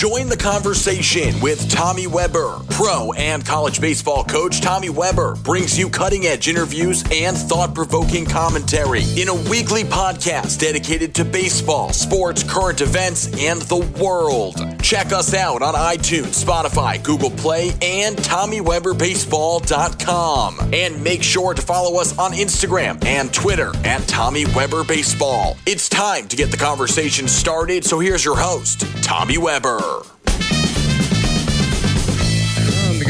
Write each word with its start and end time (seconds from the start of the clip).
Join 0.00 0.30
the 0.30 0.36
conversation 0.38 1.38
with 1.42 1.70
Tommy 1.70 2.06
Weber. 2.06 2.60
Pro 2.70 3.12
and 3.12 3.44
college 3.44 3.82
baseball 3.82 4.24
coach 4.24 4.62
Tommy 4.62 4.88
Weber 4.88 5.36
brings 5.44 5.78
you 5.78 5.90
cutting 5.90 6.24
edge 6.24 6.48
interviews 6.48 7.04
and 7.12 7.36
thought 7.36 7.74
provoking 7.74 8.24
commentary 8.24 9.02
in 9.18 9.28
a 9.28 9.34
weekly 9.50 9.84
podcast 9.84 10.58
dedicated 10.58 11.14
to 11.16 11.22
baseball, 11.22 11.92
sports, 11.92 12.42
current 12.42 12.80
events, 12.80 13.26
and 13.38 13.60
the 13.60 13.76
world. 14.02 14.56
Check 14.82 15.12
us 15.12 15.34
out 15.34 15.60
on 15.60 15.74
iTunes, 15.74 16.42
Spotify, 16.42 17.04
Google 17.04 17.32
Play, 17.32 17.74
and 17.82 18.16
TommyWeberBaseball.com. 18.16 20.72
And 20.72 21.04
make 21.04 21.22
sure 21.22 21.52
to 21.52 21.60
follow 21.60 22.00
us 22.00 22.18
on 22.18 22.32
Instagram 22.32 23.04
and 23.04 23.30
Twitter 23.34 23.72
at 23.84 24.08
Tommy 24.08 24.46
Weber 24.46 24.82
Baseball. 24.82 25.58
It's 25.66 25.90
time 25.90 26.26
to 26.28 26.36
get 26.36 26.50
the 26.50 26.56
conversation 26.56 27.28
started, 27.28 27.84
so 27.84 27.98
here's 27.98 28.24
your 28.24 28.38
host, 28.38 28.86
Tommy 29.02 29.36
Weber. 29.36 29.89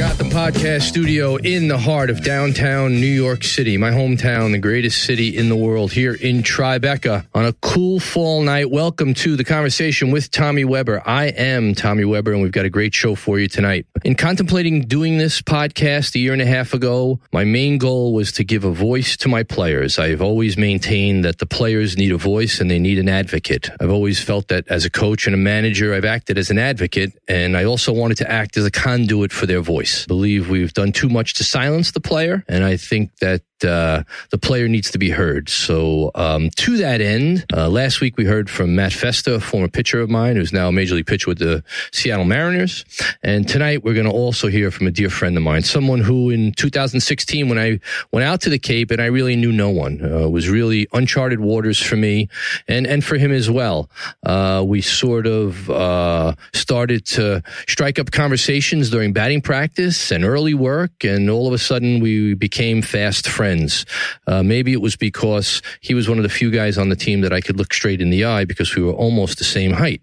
The 0.01 0.25
Podcast 0.25 0.83
Studio 0.83 1.37
in 1.37 1.69
the 1.69 1.77
heart 1.77 2.09
of 2.09 2.25
downtown 2.25 2.95
New 2.95 3.07
York 3.07 3.45
City, 3.45 3.77
my 3.77 3.91
hometown, 3.91 4.51
the 4.51 4.59
greatest 4.59 5.05
city 5.05 5.37
in 5.37 5.51
the 5.51 5.57
world, 5.57 5.93
here 5.93 6.15
in 6.15 6.43
Tribeca 6.43 7.27
on 7.35 7.45
a 7.45 7.53
cool 7.61 8.01
fall 8.01 8.43
night. 8.43 8.71
Welcome 8.71 9.13
to 9.13 9.37
the 9.37 9.45
conversation 9.45 10.11
with 10.11 10.31
Tommy 10.31 10.65
Weber. 10.65 11.03
I 11.05 11.27
am 11.27 11.75
Tommy 11.75 12.07
Weber, 12.07 12.33
and 12.33 12.41
we've 12.41 12.51
got 12.51 12.65
a 12.65 12.71
great 12.71 12.95
show 12.95 13.15
for 13.15 13.39
you 13.39 13.47
tonight. 13.47 13.85
In 14.05 14.15
contemplating 14.15 14.83
doing 14.83 15.19
this 15.19 15.43
podcast 15.43 16.15
a 16.15 16.19
year 16.19 16.33
and 16.33 16.43
a 16.43 16.47
half 16.47 16.75
ago, 16.75 17.21
my 17.33 17.45
main 17.45 17.79
goal 17.79 18.13
was 18.13 18.33
to 18.33 18.45
give 18.45 18.65
a 18.65 18.71
voice 18.71 19.17
to 19.19 19.29
my 19.29 19.43
players. 19.43 19.99
I've 19.99 20.23
always 20.23 20.57
maintained 20.57 21.25
that 21.25 21.39
the 21.39 21.47
players 21.47 21.97
need 21.97 22.13
a 22.13 22.19
voice 22.19 22.61
and 22.61 22.71
they 22.71 22.79
need 22.79 22.99
an 22.99 23.09
advocate. 23.09 23.71
I've 23.81 23.91
always 23.91 24.23
felt 24.23 24.49
that 24.49 24.69
as 24.69 24.85
a 24.85 24.91
coach 24.91 25.27
and 25.27 25.35
a 25.35 25.39
manager, 25.39 25.95
I've 25.95 26.05
acted 26.05 26.39
as 26.39 26.51
an 26.51 26.59
advocate, 26.59 27.13
and 27.27 27.57
I 27.57 27.65
also 27.65 27.93
wanted 27.93 28.19
to 28.19 28.31
act 28.31 28.57
as 28.57 28.65
a 28.65 28.71
conduit 28.71 29.33
for 29.33 29.47
their 29.47 29.61
voice 29.61 29.81
voice. 29.81 30.05
I 30.05 30.07
believe 30.09 30.51
we've 30.51 30.73
done 30.73 30.93
too 30.93 31.09
much 31.09 31.35
to 31.35 31.45
silence 31.45 31.93
the 31.93 32.01
player, 32.01 32.45
and 32.49 32.65
I 32.65 32.77
think 32.77 33.17
that 33.21 33.43
uh, 33.65 34.03
the 34.31 34.39
player 34.39 34.69
needs 34.69 34.91
to 34.91 34.99
be 34.99 35.11
heard. 35.11 35.49
So, 35.49 36.11
um, 36.15 36.51
to 36.57 36.77
that 36.79 37.01
end, 37.01 37.45
uh, 37.55 37.69
last 37.69 38.01
week 38.01 38.17
we 38.17 38.25
heard 38.25 38.49
from 38.49 38.75
Matt 38.75 38.93
Festa, 38.93 39.35
a 39.35 39.41
former 39.41 39.69
pitcher 39.69 40.01
of 40.01 40.09
mine, 40.09 40.37
who's 40.37 40.53
now 40.53 40.69
a 40.69 40.73
major 40.73 40.95
league 40.95 41.07
pitcher 41.07 41.29
with 41.29 41.39
the 41.39 41.63
Seattle 41.93 42.25
Mariners. 42.25 42.85
And 43.23 43.49
tonight 43.49 43.85
we're 43.85 43.95
going 43.95 44.07
to 44.07 44.13
also 44.13 44.49
hear 44.49 44.71
from 44.71 44.87
a 44.87 44.91
dear 44.91 45.11
friend 45.11 45.37
of 45.37 45.43
mine, 45.43 45.63
someone 45.63 46.01
who 46.01 46.31
in 46.31 46.53
2016, 46.53 47.49
when 47.49 47.59
I 47.59 47.81
went 48.13 48.25
out 48.25 48.41
to 48.43 48.51
the 48.51 48.59
Cape 48.59 48.91
and 48.91 49.01
I 49.01 49.07
really 49.07 49.37
knew 49.37 49.53
no 49.53 49.71
one, 49.71 50.01
uh, 50.05 50.29
was 50.29 50.49
really 50.49 50.87
uncharted 50.93 51.41
waters 51.41 51.81
for 51.81 51.97
me 51.97 52.29
and, 52.69 52.87
and 52.87 53.05
for 53.05 53.17
him 53.17 53.33
as 53.33 53.51
well. 53.51 53.91
Uh, 54.25 54.65
we 54.67 54.81
sort 54.81 55.27
of 55.27 55.69
uh, 55.71 56.35
started 56.55 57.05
to 57.07 57.43
strike 57.69 57.99
up 57.99 58.11
conversations 58.11 58.91
during 58.91 59.13
batting 59.13 59.41
practice 59.41 60.11
and 60.11 60.25
early 60.25 60.55
work, 60.55 61.05
and 61.05 61.29
all 61.29 61.47
of 61.47 61.53
a 61.53 61.59
sudden 61.59 62.01
we 62.01 62.35
became 62.35 62.83
fast 62.83 63.29
friends 63.29 63.50
friends. 63.51 63.85
Uh, 64.29 64.43
maybe 64.43 64.73
it 64.73 64.81
was 64.81 64.95
because 64.95 65.61
he 65.81 65.93
was 65.93 66.09
one 66.09 66.19
of 66.19 66.23
the 66.23 66.29
few 66.29 66.51
guys 66.53 66.79
on 66.79 66.89
the 66.89 66.97
team 66.97 67.21
that 67.23 67.33
I 67.33 67.41
could 67.41 67.57
look 67.57 67.75
straight 67.75 68.01
in 68.01 68.11
the 68.11 68.25
eye 68.25 68.45
because 68.45 68.77
we 68.77 68.83
were 68.83 68.93
almost 68.93 69.39
the 69.39 69.45
same 69.45 69.73
height. 69.73 70.01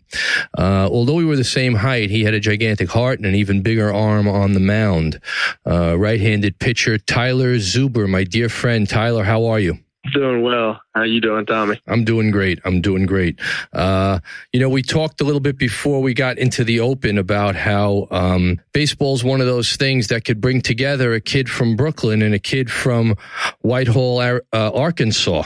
Uh, 0.57 0.89
although 0.91 1.15
we 1.15 1.23
were 1.23 1.37
the 1.37 1.45
same 1.45 1.75
height, 1.75 2.09
he 2.09 2.25
had 2.25 2.33
a 2.33 2.41
gigantic 2.41 2.89
heart 2.89 3.19
and 3.19 3.25
an 3.25 3.35
even 3.35 3.61
bigger 3.61 3.93
arm 3.93 4.27
on 4.27 4.51
the 4.51 4.59
mound. 4.59 5.21
Uh, 5.65 5.97
right-handed 5.97 6.59
pitcher 6.59 6.97
Tyler 6.97 7.55
Zuber, 7.55 8.07
my 8.09 8.25
dear 8.25 8.49
friend 8.49 8.89
Tyler, 8.89 9.23
how 9.23 9.45
are 9.45 9.59
you? 9.59 9.77
Doing 10.13 10.41
well. 10.41 10.80
How 10.94 11.03
you 11.03 11.19
doing, 11.22 11.45
Tommy? 11.45 11.81
I'm 11.88 12.03
doing 12.03 12.31
great. 12.31 12.59
I'm 12.66 12.81
doing 12.81 13.05
great. 13.05 13.39
Uh, 13.73 14.19
you 14.54 14.59
know, 14.59 14.70
we 14.70 14.81
talked 14.81 15.21
a 15.21 15.23
little 15.23 15.39
bit 15.39 15.58
before 15.58 16.02
we 16.02 16.14
got 16.14 16.37
into 16.37 16.64
the 16.64 16.80
open 16.80 17.17
about 17.17 17.55
how 17.55 18.08
um, 18.11 18.59
baseball's 18.73 19.23
one 19.23 19.42
of 19.42 19.48
those 19.48 19.76
things 19.76 20.08
that 20.08 20.26
could 20.26 20.39
bring 20.39 20.61
together 20.61 21.14
a 21.14 21.21
kid 21.21 21.49
from 21.49 21.76
Brooklyn 21.76 22.21
and 22.21 22.33
a 22.33 22.39
kid 22.39 22.71
from 22.71 23.15
Whitehall, 23.61 24.20
uh, 24.20 24.42
Arkansas. 24.54 25.43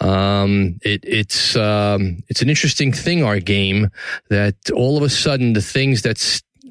Um, 0.00 0.78
it, 0.82 1.00
it's 1.04 1.56
um, 1.56 2.22
it's 2.28 2.42
an 2.42 2.48
interesting 2.48 2.92
thing, 2.92 3.22
our 3.22 3.40
game, 3.40 3.90
that 4.30 4.56
all 4.74 4.96
of 4.96 5.02
a 5.02 5.10
sudden 5.10 5.52
the 5.52 5.62
things 5.62 6.02
that 6.02 6.18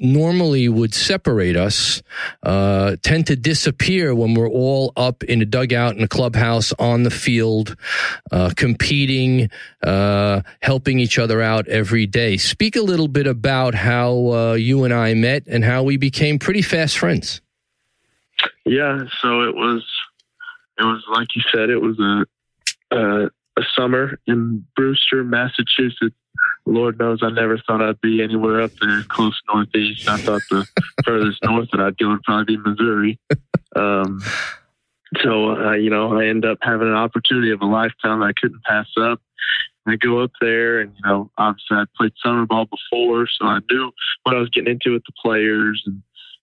normally 0.02 0.68
would 0.68 0.92
separate 0.92 1.56
us 1.56 2.02
uh, 2.42 2.96
tend 3.02 3.26
to 3.28 3.36
disappear 3.36 4.14
when 4.14 4.34
we're 4.34 4.48
all 4.48 4.92
up 4.96 5.22
in 5.24 5.40
a 5.40 5.44
dugout 5.44 5.96
in 5.96 6.02
a 6.02 6.08
clubhouse 6.08 6.72
on 6.78 7.04
the 7.04 7.10
field, 7.10 7.76
uh, 8.30 8.50
competing, 8.56 9.48
uh, 9.82 10.42
helping 10.60 10.98
each 10.98 11.18
other 11.18 11.40
out 11.40 11.68
every 11.68 12.06
day. 12.06 12.36
Speak 12.36 12.76
a 12.76 12.82
little 12.82 13.08
bit 13.08 13.26
about 13.26 13.74
how 13.74 14.32
uh, 14.32 14.52
you 14.54 14.84
and 14.84 14.92
I 14.92 15.14
met 15.14 15.44
and 15.46 15.64
how 15.64 15.82
we 15.82 15.96
became 15.96 16.38
pretty 16.38 16.62
fast 16.62 16.98
friends. 16.98 17.40
Yeah, 18.64 19.04
so 19.20 19.42
it 19.42 19.54
was, 19.54 19.84
it 20.78 20.84
was 20.84 21.02
like 21.10 21.28
you 21.36 21.42
said, 21.52 21.70
it 21.70 21.80
was 21.80 21.98
a, 22.00 22.96
a, 22.96 23.26
a 23.58 23.62
summer 23.76 24.18
in 24.26 24.66
Brewster, 24.74 25.22
Massachusetts 25.22 26.16
Lord 26.66 26.98
knows 26.98 27.20
I 27.22 27.30
never 27.30 27.58
thought 27.58 27.82
I'd 27.82 28.00
be 28.00 28.22
anywhere 28.22 28.62
up 28.62 28.70
there 28.80 29.02
close 29.08 29.40
northeast. 29.52 30.08
I 30.08 30.16
thought 30.16 30.42
the 30.50 30.66
furthest 31.04 31.42
north 31.42 31.68
that 31.72 31.80
I'd 31.80 31.98
go 31.98 32.10
would 32.10 32.22
probably 32.22 32.56
be 32.56 32.62
Missouri. 32.62 33.18
Um, 33.74 34.22
so, 35.22 35.56
uh, 35.56 35.72
you 35.72 35.90
know, 35.90 36.18
I 36.18 36.26
end 36.26 36.44
up 36.44 36.58
having 36.62 36.88
an 36.88 36.94
opportunity 36.94 37.50
of 37.50 37.60
a 37.60 37.66
lifetime 37.66 38.20
that 38.20 38.26
I 38.26 38.32
couldn't 38.32 38.62
pass 38.64 38.86
up. 39.00 39.20
I 39.86 39.96
go 39.96 40.20
up 40.20 40.30
there 40.40 40.80
and, 40.80 40.92
you 40.94 41.10
know, 41.10 41.30
obviously 41.36 41.76
I 41.76 41.84
played 41.96 42.12
summer 42.22 42.46
ball 42.46 42.66
before, 42.66 43.26
so 43.26 43.46
I 43.46 43.58
knew 43.68 43.90
what 44.22 44.36
I 44.36 44.38
was 44.38 44.48
getting 44.50 44.72
into 44.72 44.92
with 44.92 45.02
the 45.04 45.12
players. 45.20 45.82
And, 45.84 46.02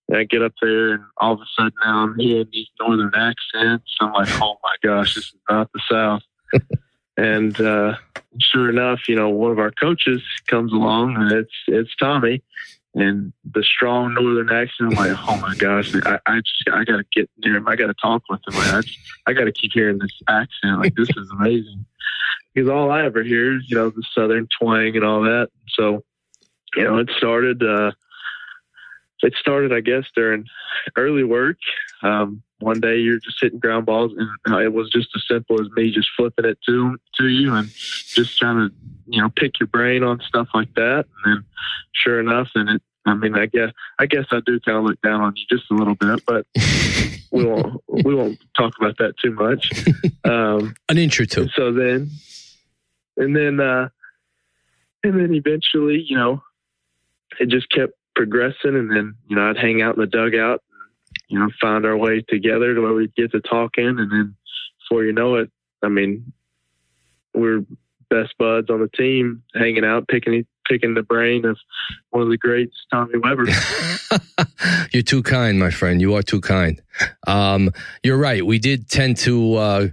and 0.10 0.18
I 0.18 0.26
get 0.26 0.42
up 0.42 0.54
there 0.62 0.94
and 0.94 1.04
all 1.18 1.34
of 1.34 1.40
a 1.40 1.46
sudden 1.56 1.72
now 1.84 2.00
I'm 2.00 2.20
hearing 2.20 2.50
these 2.52 2.68
northern 2.82 3.12
accents. 3.16 3.96
I'm 4.02 4.12
like, 4.12 4.30
oh 4.42 4.58
my 4.62 4.76
gosh, 4.84 5.16
this 5.16 5.26
is 5.26 5.36
not 5.50 5.70
the 5.74 5.82
South. 5.90 6.24
And 7.20 7.60
uh, 7.60 7.98
sure 8.40 8.70
enough, 8.70 9.10
you 9.10 9.16
know, 9.16 9.28
one 9.28 9.52
of 9.52 9.60
our 9.60 9.72
coaches 9.72 10.22
comes 10.48 10.72
along, 10.72 11.18
and 11.18 11.34
it's 11.34 11.52
it's 11.68 11.94
Tommy, 11.98 12.42
and 12.96 13.34
the 13.44 13.62
strong 13.62 14.14
northern 14.14 14.50
accent. 14.50 14.98
I'm 14.98 15.10
like, 15.10 15.18
oh 15.28 15.38
my 15.42 15.54
gosh, 15.56 15.94
I, 16.06 16.18
I 16.26 16.38
just 16.38 16.64
I 16.72 16.86
got 16.86 16.96
to 16.96 17.04
get 17.12 17.30
near 17.40 17.58
him. 17.58 17.68
I 17.68 17.76
got 17.76 17.88
to 17.88 17.94
talk 18.02 18.24
with 18.30 18.40
him. 18.48 18.58
Like, 18.58 18.74
I 18.74 18.82
just, 18.82 18.98
I 19.28 19.34
got 19.34 19.44
to 19.44 19.52
keep 19.52 19.72
hearing 19.74 19.98
this 19.98 20.18
accent. 20.30 20.80
Like 20.80 20.96
this 20.96 21.10
is 21.10 21.30
amazing. 21.38 21.86
Because 22.54 22.70
all 22.70 22.90
I 22.90 23.04
ever 23.04 23.22
hear 23.22 23.58
is 23.58 23.70
you 23.70 23.76
know 23.76 23.90
the 23.90 24.04
southern 24.16 24.48
twang 24.58 24.96
and 24.96 25.04
all 25.04 25.24
that. 25.24 25.50
So, 25.76 26.06
you 26.78 26.86
know, 26.86 27.00
it 27.00 27.10
started. 27.18 27.62
Uh, 27.62 27.92
it 29.24 29.34
started, 29.38 29.74
I 29.74 29.82
guess, 29.82 30.06
during 30.16 30.46
early 30.96 31.26
work. 31.26 31.58
Um, 32.02 32.44
one 32.60 32.80
day 32.80 32.98
you're 32.98 33.20
just 33.20 33.38
hitting 33.42 33.60
ground 33.60 33.86
balls, 33.86 34.12
and 34.46 34.62
it 34.62 34.74
was 34.74 34.90
just 34.90 35.10
as 35.16 35.24
simple 35.28 35.62
as 35.62 35.70
me 35.72 35.92
just 35.92 36.10
flipping 36.16 36.46
it 36.46 36.60
to 36.66 36.98
to 37.18 37.28
you 37.28 37.54
and 37.54 37.70
just 37.70 38.38
trying 38.38 38.70
to 38.70 38.76
you 39.08 39.22
know 39.22 39.30
pick 39.36 39.60
your 39.60 39.68
brain 39.68 40.04
on 40.04 40.20
stuff 40.22 40.50
like 40.54 40.74
that. 40.76 41.06
And 41.24 41.38
then, 41.38 41.46
sure 41.94 42.20
enough, 42.20 42.50
and 42.56 42.70
it. 42.70 42.82
I 43.06 43.16
mean, 43.16 43.34
I 43.34 43.46
guess 43.48 43.72
I 43.98 44.06
guess 44.06 44.26
I 44.32 44.42
do 44.46 44.60
kind 44.60 44.78
of 44.78 44.84
look 44.84 45.02
down 45.02 45.22
on 45.22 45.34
you 45.36 45.46
just 45.50 45.72
a 45.72 45.74
little 45.74 45.96
bit, 45.96 46.24
but 46.28 46.46
we 47.32 47.46
won't 47.46 47.82
we 47.88 48.14
won't 48.14 48.40
talk 48.56 48.74
about 48.80 48.98
that 49.00 49.18
too 49.18 49.32
much. 49.32 49.72
Um, 50.26 50.76
An 50.90 50.98
inch 51.00 51.20
or 51.20 51.26
two. 51.26 51.48
So 51.56 51.72
then, 51.72 52.12
and 53.18 53.36
then, 53.36 53.60
uh, 53.60 53.88
and 55.04 55.20
then 55.20 55.34
eventually, 55.34 56.06
you 56.08 56.18
know, 56.18 56.44
it 57.40 57.48
just 57.48 57.72
kept 57.72 57.94
progressing, 58.16 58.76
and 58.76 58.92
then 58.92 59.16
you 59.28 59.36
know 59.36 59.50
I'd 59.50 59.58
hang 59.58 59.82
out 59.82 59.96
in 59.96 60.02
the 60.02 60.08
dugout 60.08 60.62
you 61.28 61.40
know, 61.40 61.50
find 61.62 61.86
our 61.86 61.98
way 61.98 62.22
together 62.28 62.74
to 62.74 62.82
where 62.82 62.94
we 62.94 63.08
get 63.16 63.32
to 63.32 63.42
talking. 63.42 63.88
And 63.88 64.12
then 64.12 64.36
before 64.80 65.04
you 65.04 65.14
know 65.14 65.36
it, 65.36 65.52
I 65.84 65.88
mean, 65.88 66.34
we're 67.34 67.66
best 68.10 68.34
buds 68.38 68.70
on 68.70 68.82
the 68.82 68.90
team, 68.90 69.44
hanging 69.56 69.86
out, 69.86 70.08
picking 70.08 70.46
picking 70.68 70.94
the 70.94 71.04
brain 71.04 71.46
of 71.46 71.58
one 72.12 72.22
of 72.24 72.30
the 72.30 72.38
greats, 72.38 72.76
Tommy 72.92 73.18
Weber. 73.18 73.46
you're 74.94 75.04
too 75.04 75.24
kind, 75.24 75.60
my 75.60 75.72
friend. 75.72 76.00
You 76.00 76.14
are 76.16 76.22
too 76.22 76.42
kind. 76.42 76.82
Um, 77.26 77.72
you're 78.04 78.18
right. 78.18 78.46
We 78.46 78.60
did 78.60 78.88
tend 78.88 79.18
to 79.18 79.56
uh, 79.56 79.88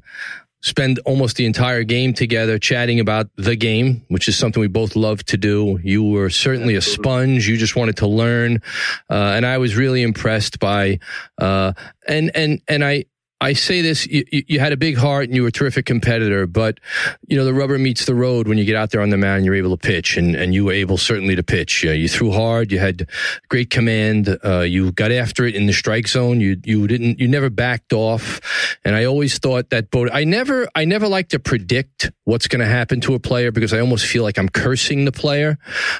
spend 0.62 0.98
almost 1.00 1.36
the 1.36 1.46
entire 1.46 1.84
game 1.84 2.12
together 2.12 2.58
chatting 2.58 3.00
about 3.00 3.28
the 3.36 3.56
game, 3.56 4.04
which 4.08 4.28
is 4.28 4.36
something 4.36 4.60
we 4.60 4.68
both 4.68 4.96
love 4.96 5.24
to 5.26 5.36
do. 5.36 5.78
You 5.82 6.02
were 6.02 6.30
certainly 6.30 6.74
a 6.74 6.80
sponge. 6.80 7.48
You 7.48 7.56
just 7.56 7.76
wanted 7.76 7.98
to 7.98 8.06
learn. 8.06 8.62
Uh, 9.08 9.32
and 9.34 9.46
I 9.46 9.58
was 9.58 9.76
really 9.76 10.02
impressed 10.02 10.58
by, 10.58 10.98
uh, 11.38 11.72
and, 12.08 12.30
and, 12.34 12.60
and 12.68 12.84
I, 12.84 13.04
I 13.38 13.52
say 13.52 13.82
this, 13.82 14.06
you, 14.06 14.24
you, 14.30 14.58
had 14.60 14.72
a 14.72 14.78
big 14.78 14.96
heart 14.96 15.24
and 15.24 15.34
you 15.34 15.42
were 15.42 15.48
a 15.48 15.52
terrific 15.52 15.84
competitor, 15.84 16.46
but 16.46 16.80
you 17.28 17.36
know, 17.36 17.44
the 17.44 17.52
rubber 17.52 17.78
meets 17.78 18.06
the 18.06 18.14
road 18.14 18.48
when 18.48 18.56
you 18.56 18.64
get 18.64 18.76
out 18.76 18.92
there 18.92 19.02
on 19.02 19.10
the 19.10 19.18
mound, 19.18 19.44
you're 19.44 19.54
able 19.54 19.76
to 19.76 19.86
pitch 19.86 20.16
and, 20.16 20.34
and 20.34 20.54
you 20.54 20.64
were 20.64 20.72
able 20.72 20.96
certainly 20.96 21.36
to 21.36 21.42
pitch. 21.42 21.84
You, 21.84 21.92
you 21.92 22.08
threw 22.08 22.32
hard. 22.32 22.72
You 22.72 22.78
had 22.78 23.10
great 23.50 23.68
command. 23.68 24.38
Uh, 24.42 24.60
you 24.60 24.90
got 24.90 25.12
after 25.12 25.44
it 25.44 25.54
in 25.54 25.66
the 25.66 25.74
strike 25.74 26.08
zone. 26.08 26.40
You, 26.40 26.58
you 26.64 26.86
didn't, 26.86 27.20
you 27.20 27.28
never 27.28 27.50
backed 27.50 27.92
off 27.92 28.40
and 28.86 28.96
I 28.96 29.04
always 29.04 29.36
thought 29.38 29.68
that 29.68 29.90
boat. 29.90 30.08
I 30.12 30.24
never, 30.24 30.66
I 30.74 30.86
never 30.86 31.06
like 31.06 31.28
to 31.28 31.38
predict 31.38 32.10
what's 32.24 32.48
going 32.48 32.60
to 32.60 32.66
happen 32.66 33.02
to 33.02 33.14
a 33.14 33.18
player 33.18 33.52
because 33.52 33.74
I 33.74 33.80
almost 33.80 34.06
feel 34.06 34.22
like 34.22 34.38
I'm 34.38 34.48
cursing 34.48 35.04
the 35.04 35.12
player. 35.12 35.58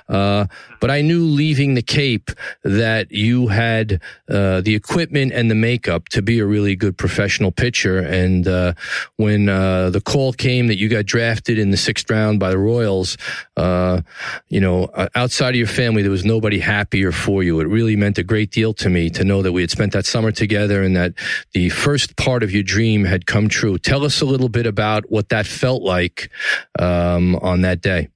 Uh, 0.08 0.46
but 0.80 0.90
I 0.90 1.02
knew 1.02 1.22
leaving 1.22 1.74
the 1.74 1.82
Cape 1.82 2.30
that 2.64 3.12
you 3.12 3.48
had 3.48 4.00
uh, 4.30 4.62
the 4.62 4.74
equipment 4.74 5.32
and 5.32 5.50
the 5.50 5.54
makeup 5.54 6.08
to 6.10 6.22
be 6.22 6.38
a 6.38 6.46
really 6.46 6.76
good 6.76 6.96
professional 6.96 7.25
pitcher. 7.50 7.98
And 7.98 8.46
uh, 8.46 8.74
when 9.16 9.48
uh, 9.48 9.90
the 9.90 10.00
call 10.00 10.32
came 10.32 10.66
that 10.68 10.76
you 10.76 10.88
got 10.88 11.06
drafted 11.06 11.58
in 11.58 11.70
the 11.70 11.76
sixth 11.76 12.10
round 12.10 12.40
by 12.40 12.50
the 12.50 12.58
Royals, 12.58 13.16
uh, 13.56 14.02
you 14.48 14.60
know, 14.60 14.84
uh, 14.84 15.08
outside 15.14 15.50
of 15.50 15.56
your 15.56 15.66
family, 15.66 16.02
there 16.02 16.10
was 16.10 16.24
nobody 16.24 16.58
happier 16.58 17.12
for 17.12 17.42
you. 17.42 17.60
It 17.60 17.68
really 17.68 17.96
meant 17.96 18.18
a 18.18 18.22
great 18.22 18.50
deal 18.50 18.72
to 18.74 18.88
me 18.88 19.10
to 19.10 19.24
know 19.24 19.42
that 19.42 19.52
we 19.52 19.60
had 19.60 19.70
spent 19.70 19.92
that 19.92 20.06
summer 20.06 20.32
together 20.32 20.82
and 20.82 20.96
that 20.96 21.14
the 21.52 21.68
first 21.70 22.16
part 22.16 22.42
of 22.42 22.52
your 22.52 22.62
dream 22.62 23.04
had 23.04 23.26
come 23.26 23.48
true. 23.48 23.78
Tell 23.78 24.04
us 24.04 24.20
a 24.20 24.24
little 24.24 24.48
bit 24.48 24.66
about 24.66 25.10
what 25.10 25.28
that 25.30 25.46
felt 25.46 25.82
like 25.82 26.30
um, 26.78 27.36
on 27.36 27.62
that 27.62 27.80
day. 27.80 28.08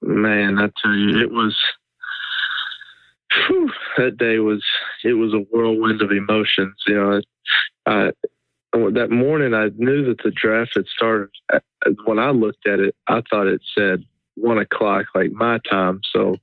Man, 0.00 0.58
I 0.58 0.68
tell 0.80 0.94
you, 0.94 1.20
it 1.20 1.30
was 1.30 1.56
whew, 3.46 3.70
that 3.98 4.16
day 4.16 4.38
was 4.38 4.64
it 5.04 5.14
was 5.14 5.34
a 5.34 5.44
whirlwind 5.50 6.02
of 6.02 6.10
emotions. 6.10 6.76
You 6.86 6.94
know, 6.94 7.20
I, 7.86 8.10
that 8.72 9.10
morning 9.10 9.54
I 9.54 9.70
knew 9.76 10.06
that 10.06 10.22
the 10.22 10.30
draft 10.30 10.72
had 10.74 10.86
started. 10.86 11.30
When 12.04 12.18
I 12.18 12.30
looked 12.30 12.66
at 12.66 12.80
it, 12.80 12.94
I 13.06 13.22
thought 13.30 13.46
it 13.46 13.60
said 13.76 14.04
one 14.34 14.58
o'clock, 14.58 15.06
like 15.14 15.32
my 15.32 15.58
time. 15.70 16.00
So 16.12 16.36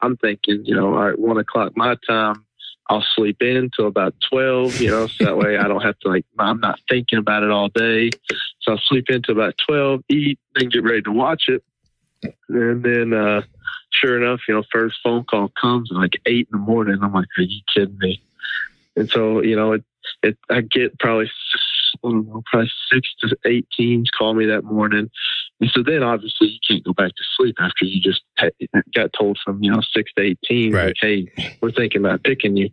I'm 0.00 0.16
thinking, 0.16 0.62
you 0.64 0.74
know, 0.74 0.94
all 0.94 1.04
right, 1.04 1.18
one 1.18 1.38
o'clock 1.38 1.72
my 1.76 1.96
time. 2.06 2.44
I'll 2.90 3.04
sleep 3.14 3.40
in 3.40 3.56
until 3.56 3.86
about 3.86 4.14
12, 4.28 4.80
you 4.80 4.90
know, 4.90 5.06
so 5.06 5.24
that 5.24 5.36
way 5.36 5.56
I 5.56 5.68
don't 5.68 5.82
have 5.82 5.98
to 6.00 6.08
like, 6.08 6.26
I'm 6.38 6.60
not 6.60 6.80
thinking 6.90 7.18
about 7.18 7.42
it 7.42 7.50
all 7.50 7.68
day. 7.68 8.10
So 8.60 8.72
I'll 8.72 8.82
sleep 8.88 9.06
in 9.08 9.16
until 9.16 9.34
about 9.34 9.54
12, 9.66 10.02
eat, 10.10 10.38
then 10.54 10.68
get 10.68 10.82
ready 10.82 11.00
to 11.02 11.12
watch 11.12 11.44
it. 11.48 11.62
And 12.48 12.82
then, 12.82 13.14
uh, 13.14 13.42
sure 14.02 14.22
enough, 14.22 14.40
you 14.48 14.54
know, 14.54 14.62
first 14.70 14.96
phone 15.02 15.24
call 15.24 15.52
comes 15.60 15.90
at 15.90 15.96
like 15.96 16.20
eight 16.26 16.48
in 16.52 16.58
the 16.58 16.64
morning. 16.64 16.98
I'm 17.02 17.12
like, 17.12 17.28
are 17.38 17.42
you 17.42 17.60
kidding 17.74 17.98
me? 17.98 18.20
And 18.96 19.08
so, 19.08 19.42
you 19.42 19.56
know, 19.56 19.72
it, 19.72 19.84
it, 20.22 20.38
I 20.50 20.60
get 20.60 20.98
probably, 20.98 21.30
I 22.04 22.08
don't 22.08 22.26
know, 22.26 22.42
probably 22.50 22.70
six 22.92 23.08
to 23.20 23.36
eight 23.44 23.66
teams 23.76 24.10
call 24.10 24.34
me 24.34 24.46
that 24.46 24.64
morning. 24.64 25.10
And 25.60 25.70
so 25.70 25.82
then 25.82 26.02
obviously 26.02 26.48
you 26.48 26.58
can't 26.68 26.84
go 26.84 26.92
back 26.92 27.10
to 27.10 27.22
sleep 27.36 27.56
after 27.60 27.84
you 27.84 28.00
just 28.00 28.22
got 28.94 29.12
told 29.18 29.38
from, 29.44 29.62
you 29.62 29.70
know, 29.70 29.80
six 29.94 30.12
to 30.16 30.22
eight 30.22 30.38
teams, 30.44 30.74
right. 30.74 30.86
like, 30.86 30.96
hey, 31.00 31.54
we're 31.60 31.70
thinking 31.70 32.04
about 32.04 32.24
picking 32.24 32.56
you. 32.56 32.70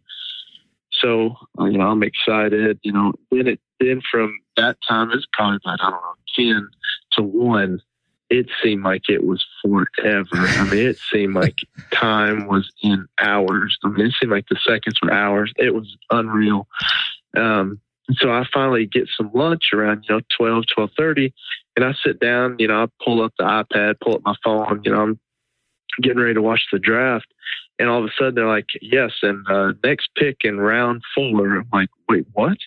So, 0.92 1.36
uh, 1.60 1.66
you 1.66 1.78
know, 1.78 1.88
I'm 1.88 2.04
excited, 2.04 2.80
you 2.82 2.92
know, 2.92 3.14
then 3.32 3.48
it, 3.48 3.60
then 3.80 4.02
from 4.12 4.38
that 4.58 4.78
time, 4.88 5.12
it's 5.12 5.26
probably 5.32 5.60
about, 5.64 5.80
I 5.82 5.92
don't 5.92 6.02
know, 6.02 6.60
10 6.60 6.68
to 7.14 7.22
1 7.22 7.82
it 8.30 8.48
seemed 8.62 8.84
like 8.84 9.10
it 9.10 9.24
was 9.24 9.44
forever. 9.62 10.28
I 10.34 10.64
mean, 10.70 10.88
it 10.88 11.00
seemed 11.12 11.34
like 11.34 11.56
time 11.92 12.48
was 12.48 12.72
in 12.84 13.08
hours. 13.20 13.78
I 13.84 13.90
mean, 13.90 14.08
it 14.08 14.14
seemed 14.20 14.32
like 14.32 14.48
the 14.50 14.60
seconds 14.64 15.00
were 15.02 15.12
hours. 15.12 15.52
It 15.58 15.74
was 15.74 15.98
unreal. 16.12 16.68
Um, 17.36 17.80
so 18.14 18.32
I 18.32 18.46
finally 18.54 18.86
get 18.86 19.08
some 19.16 19.32
lunch 19.34 19.70
around, 19.74 20.06
you 20.08 20.16
know, 20.16 20.22
12, 20.38 20.66
1230. 20.76 21.34
And 21.76 21.86
I 21.86 21.94
sit 22.04 22.20
down, 22.20 22.56
you 22.60 22.68
know, 22.68 22.84
I 22.84 22.88
pull 23.04 23.22
up 23.22 23.34
the 23.38 23.46
iPad, 23.46 24.00
pull 24.00 24.16
up 24.16 24.22
my 24.24 24.36
phone, 24.44 24.82
you 24.84 24.92
know, 24.92 25.02
I'm 25.02 25.20
getting 26.02 26.20
ready 26.20 26.36
to 26.36 26.42
watch 26.42 26.66
the 26.72 26.80
draft. 26.80 27.28
And 27.80 27.90
all 27.90 28.00
of 28.00 28.06
a 28.06 28.12
sudden 28.18 28.36
they're 28.36 28.48
like, 28.48 28.70
yes, 28.82 29.12
and 29.22 29.46
uh, 29.50 29.74
next 29.84 30.10
pick 30.16 30.38
in 30.44 30.60
round 30.60 31.02
four. 31.16 31.58
I'm 31.58 31.68
like, 31.72 31.90
wait, 32.08 32.26
what? 32.34 32.58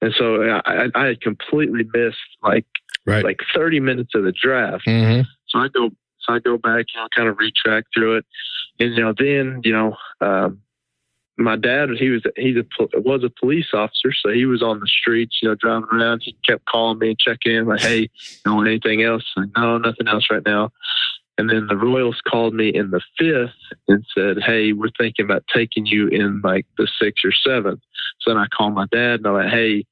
And 0.00 0.14
so 0.16 0.60
I, 0.64 0.88
I 0.94 1.06
had 1.06 1.20
completely 1.20 1.84
missed 1.92 2.16
like 2.42 2.64
right. 3.08 3.24
like 3.24 3.40
30 3.54 3.80
minutes 3.80 4.14
of 4.14 4.24
the 4.24 4.32
draft. 4.32 4.86
Mm-hmm. 4.86 5.22
So 5.48 5.58
I 5.58 5.68
go, 5.68 5.90
so 6.20 6.34
I 6.34 6.38
go 6.38 6.58
back, 6.58 6.86
you 6.94 7.00
know, 7.00 7.08
kind 7.14 7.28
of 7.28 7.36
retrack 7.36 7.84
through 7.94 8.18
it, 8.18 8.26
and 8.78 8.94
you 8.94 9.02
know, 9.02 9.14
then 9.16 9.60
you 9.64 9.72
know, 9.72 9.96
um, 10.20 10.60
my 11.38 11.56
dad 11.56 11.88
he 11.98 12.10
was 12.10 12.22
he 12.36 12.54
was 12.94 13.24
a 13.24 13.30
police 13.30 13.68
officer, 13.72 14.12
so 14.12 14.30
he 14.30 14.44
was 14.44 14.62
on 14.62 14.80
the 14.80 14.86
streets, 14.86 15.38
you 15.40 15.48
know, 15.48 15.54
driving 15.54 15.88
around. 15.92 16.22
He 16.24 16.36
kept 16.46 16.66
calling 16.66 16.98
me 16.98 17.10
and 17.10 17.18
checking 17.18 17.54
in, 17.54 17.66
like, 17.66 17.80
"Hey, 17.80 18.00
you 18.00 18.08
know 18.44 18.60
anything 18.60 19.02
else?" 19.02 19.24
Like, 19.36 19.50
no, 19.56 19.78
nothing 19.78 20.08
else 20.08 20.26
right 20.30 20.44
now. 20.44 20.70
And 21.38 21.48
then 21.48 21.68
the 21.68 21.76
Royals 21.76 22.20
called 22.28 22.52
me 22.52 22.68
in 22.70 22.90
the 22.90 23.00
fifth 23.16 23.54
and 23.86 24.04
said, 24.12 24.38
"Hey, 24.44 24.72
we're 24.72 24.90
thinking 24.98 25.24
about 25.24 25.44
taking 25.54 25.86
you 25.86 26.08
in 26.08 26.40
like 26.42 26.66
the 26.76 26.88
sixth 27.00 27.24
or 27.24 27.32
seventh. 27.32 27.80
So 28.20 28.32
then 28.32 28.38
I 28.38 28.46
called 28.48 28.74
my 28.74 28.86
dad 28.90 29.20
and 29.20 29.26
I'm 29.28 29.34
like, 29.34 29.50
"Hey, 29.50 29.86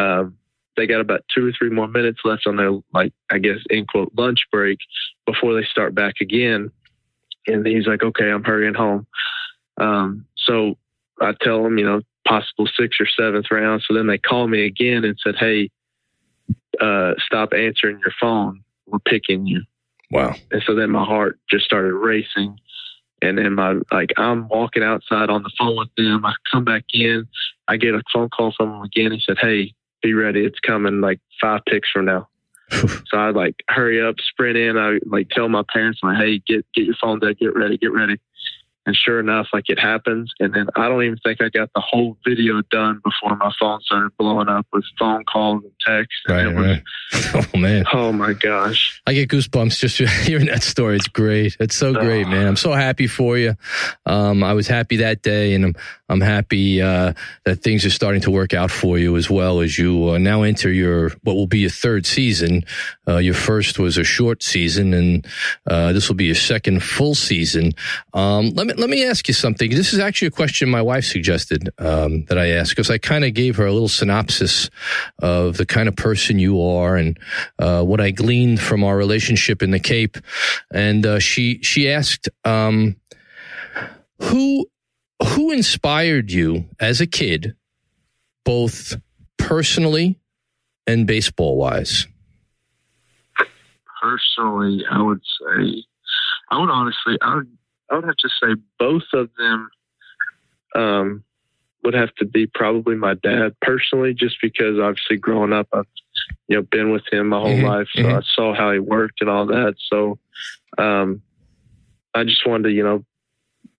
um, 0.00 0.36
they 0.78 0.86
got 0.86 1.00
about 1.00 1.24
two 1.34 1.48
or 1.48 1.52
three 1.52 1.70
more 1.70 1.88
minutes 1.88 2.20
left 2.24 2.46
on 2.46 2.56
their 2.56 2.70
like 2.94 3.12
I 3.30 3.38
guess 3.38 3.58
in 3.68 3.84
quote 3.84 4.12
lunch 4.16 4.38
break 4.50 4.78
before 5.26 5.54
they 5.54 5.66
start 5.66 5.94
back 5.94 6.14
again. 6.20 6.70
And 7.46 7.66
he's 7.66 7.86
like, 7.86 8.02
okay, 8.02 8.30
I'm 8.30 8.44
hurrying 8.44 8.74
home. 8.74 9.06
Um, 9.78 10.26
so 10.36 10.76
I 11.20 11.32
tell 11.40 11.64
him, 11.64 11.78
you 11.78 11.84
know, 11.84 12.02
possible 12.26 12.68
sixth 12.78 13.00
or 13.00 13.06
seventh 13.06 13.46
round. 13.50 13.82
So 13.86 13.94
then 13.94 14.06
they 14.06 14.18
call 14.18 14.48
me 14.48 14.66
again 14.66 15.04
and 15.04 15.18
said, 15.22 15.34
hey, 15.38 15.70
uh, 16.80 17.14
stop 17.24 17.52
answering 17.52 17.98
your 18.00 18.12
phone. 18.20 18.62
We're 18.86 18.98
picking 19.00 19.46
you. 19.46 19.62
Wow. 20.10 20.34
And 20.50 20.62
so 20.66 20.74
then 20.74 20.90
my 20.90 21.04
heart 21.04 21.38
just 21.50 21.64
started 21.64 21.92
racing. 21.94 22.58
And 23.20 23.36
then 23.36 23.54
my 23.54 23.74
like 23.90 24.10
I'm 24.16 24.48
walking 24.48 24.84
outside 24.84 25.28
on 25.28 25.42
the 25.42 25.50
phone 25.58 25.76
with 25.76 25.88
them. 25.96 26.24
I 26.24 26.34
come 26.52 26.64
back 26.64 26.84
in. 26.92 27.26
I 27.66 27.76
get 27.76 27.94
a 27.94 28.02
phone 28.12 28.28
call 28.28 28.54
from 28.56 28.74
him 28.74 28.82
again. 28.82 29.10
He 29.10 29.20
said, 29.26 29.38
"Hey, 29.40 29.74
be 30.02 30.14
ready. 30.14 30.44
It's 30.44 30.60
coming 30.60 31.00
like 31.00 31.20
five 31.40 31.60
picks 31.66 31.90
from 31.90 32.06
now. 32.06 32.28
so 32.70 33.16
I 33.16 33.30
like 33.30 33.56
hurry 33.68 34.00
up, 34.06 34.16
sprint 34.20 34.56
in. 34.56 34.76
I 34.76 34.98
like 35.06 35.30
tell 35.30 35.48
my 35.48 35.62
parents, 35.72 36.00
like, 36.02 36.18
hey, 36.18 36.42
get 36.46 36.66
get 36.74 36.84
your 36.84 36.96
phone 37.00 37.18
there, 37.20 37.34
get 37.34 37.56
ready, 37.56 37.78
get 37.78 37.92
ready. 37.92 38.20
And 38.88 38.96
sure 38.96 39.20
enough, 39.20 39.48
like 39.52 39.68
it 39.68 39.78
happens. 39.78 40.32
And 40.40 40.54
then 40.54 40.66
I 40.74 40.88
don't 40.88 41.02
even 41.02 41.18
think 41.18 41.42
I 41.42 41.50
got 41.50 41.68
the 41.74 41.82
whole 41.82 42.16
video 42.26 42.62
done 42.70 43.02
before 43.04 43.36
my 43.36 43.52
phone 43.60 43.82
started 43.82 44.16
blowing 44.18 44.48
up 44.48 44.66
with 44.72 44.82
phone 44.98 45.24
calls 45.24 45.62
and 45.62 45.72
texts. 45.86 46.22
Right, 46.26 46.46
and 46.46 46.58
right. 46.58 46.82
oh 47.34 47.58
man. 47.58 47.84
Oh 47.92 48.12
my 48.12 48.32
gosh. 48.32 49.02
I 49.06 49.12
get 49.12 49.28
goosebumps 49.28 49.78
just 49.78 49.98
hearing 50.26 50.46
that 50.46 50.62
story. 50.62 50.96
It's 50.96 51.06
great. 51.06 51.58
It's 51.60 51.76
so 51.76 51.92
great, 51.92 52.24
oh. 52.24 52.30
man. 52.30 52.46
I'm 52.46 52.56
so 52.56 52.72
happy 52.72 53.08
for 53.08 53.36
you. 53.36 53.56
Um, 54.06 54.42
I 54.42 54.54
was 54.54 54.66
happy 54.66 54.96
that 54.96 55.20
day 55.20 55.52
and 55.52 55.66
I'm, 55.66 55.74
I'm 56.08 56.22
happy, 56.22 56.80
uh, 56.80 57.12
that 57.44 57.56
things 57.56 57.84
are 57.84 57.90
starting 57.90 58.22
to 58.22 58.30
work 58.30 58.54
out 58.54 58.70
for 58.70 58.96
you 58.96 59.18
as 59.18 59.28
well 59.28 59.60
as 59.60 59.78
you 59.78 60.08
uh, 60.08 60.16
now 60.16 60.44
enter 60.44 60.72
your, 60.72 61.10
what 61.24 61.34
will 61.34 61.46
be 61.46 61.58
your 61.58 61.70
third 61.70 62.06
season. 62.06 62.64
Uh, 63.06 63.18
your 63.18 63.34
first 63.34 63.78
was 63.78 63.98
a 63.98 64.04
short 64.04 64.42
season 64.42 64.94
and, 64.94 65.26
uh, 65.66 65.92
this 65.92 66.08
will 66.08 66.16
be 66.16 66.24
your 66.24 66.34
second 66.34 66.82
full 66.82 67.14
season. 67.14 67.72
Um, 68.14 68.48
let 68.54 68.66
me, 68.66 68.72
let 68.78 68.88
me 68.88 69.04
ask 69.04 69.26
you 69.26 69.34
something. 69.34 69.70
This 69.70 69.92
is 69.92 69.98
actually 69.98 70.28
a 70.28 70.32
question 70.32 70.68
my 70.68 70.80
wife 70.80 71.04
suggested 71.04 71.68
um, 71.78 72.24
that 72.26 72.38
I 72.38 72.50
ask 72.50 72.74
because 72.74 72.90
I 72.90 72.98
kind 72.98 73.24
of 73.24 73.34
gave 73.34 73.56
her 73.56 73.66
a 73.66 73.72
little 73.72 73.88
synopsis 73.88 74.70
of 75.18 75.56
the 75.56 75.66
kind 75.66 75.88
of 75.88 75.96
person 75.96 76.38
you 76.38 76.62
are 76.62 76.96
and 76.96 77.18
uh, 77.58 77.82
what 77.82 78.00
I 78.00 78.12
gleaned 78.12 78.60
from 78.60 78.84
our 78.84 78.96
relationship 78.96 79.62
in 79.62 79.72
the 79.72 79.80
Cape, 79.80 80.16
and 80.72 81.04
uh, 81.04 81.18
she 81.18 81.60
she 81.62 81.90
asked 81.90 82.28
um, 82.44 82.96
who 84.22 84.66
who 85.22 85.50
inspired 85.50 86.30
you 86.30 86.66
as 86.78 87.00
a 87.00 87.06
kid, 87.06 87.56
both 88.44 88.94
personally 89.38 90.20
and 90.86 91.06
baseball 91.06 91.56
wise. 91.56 92.06
Personally, 94.00 94.84
I 94.88 95.02
would 95.02 95.20
say, 95.20 95.82
I 96.52 96.60
would 96.60 96.70
honestly, 96.70 97.18
I 97.20 97.34
would 97.34 97.57
I 97.90 97.94
would 97.96 98.04
have 98.04 98.16
to 98.16 98.28
say 98.28 98.60
both 98.78 99.04
of 99.12 99.30
them 99.38 99.70
um, 100.74 101.24
would 101.84 101.94
have 101.94 102.14
to 102.16 102.24
be 102.24 102.46
probably 102.46 102.96
my 102.96 103.14
dad 103.14 103.56
personally, 103.62 104.14
just 104.14 104.36
because 104.42 104.78
obviously 104.78 105.16
growing 105.16 105.52
up, 105.52 105.68
I've 105.72 105.86
you 106.48 106.56
know 106.56 106.62
been 106.62 106.90
with 106.90 107.04
him 107.10 107.28
my 107.28 107.38
whole 107.38 107.48
mm-hmm. 107.48 107.66
life, 107.66 107.88
so 107.94 108.02
mm-hmm. 108.02 108.16
I 108.16 108.22
saw 108.34 108.54
how 108.54 108.72
he 108.72 108.78
worked 108.78 109.20
and 109.20 109.30
all 109.30 109.46
that. 109.46 109.74
So 109.90 110.18
um, 110.76 111.22
I 112.14 112.24
just 112.24 112.46
wanted 112.46 112.64
to 112.64 112.72
you 112.72 112.82
know 112.82 113.04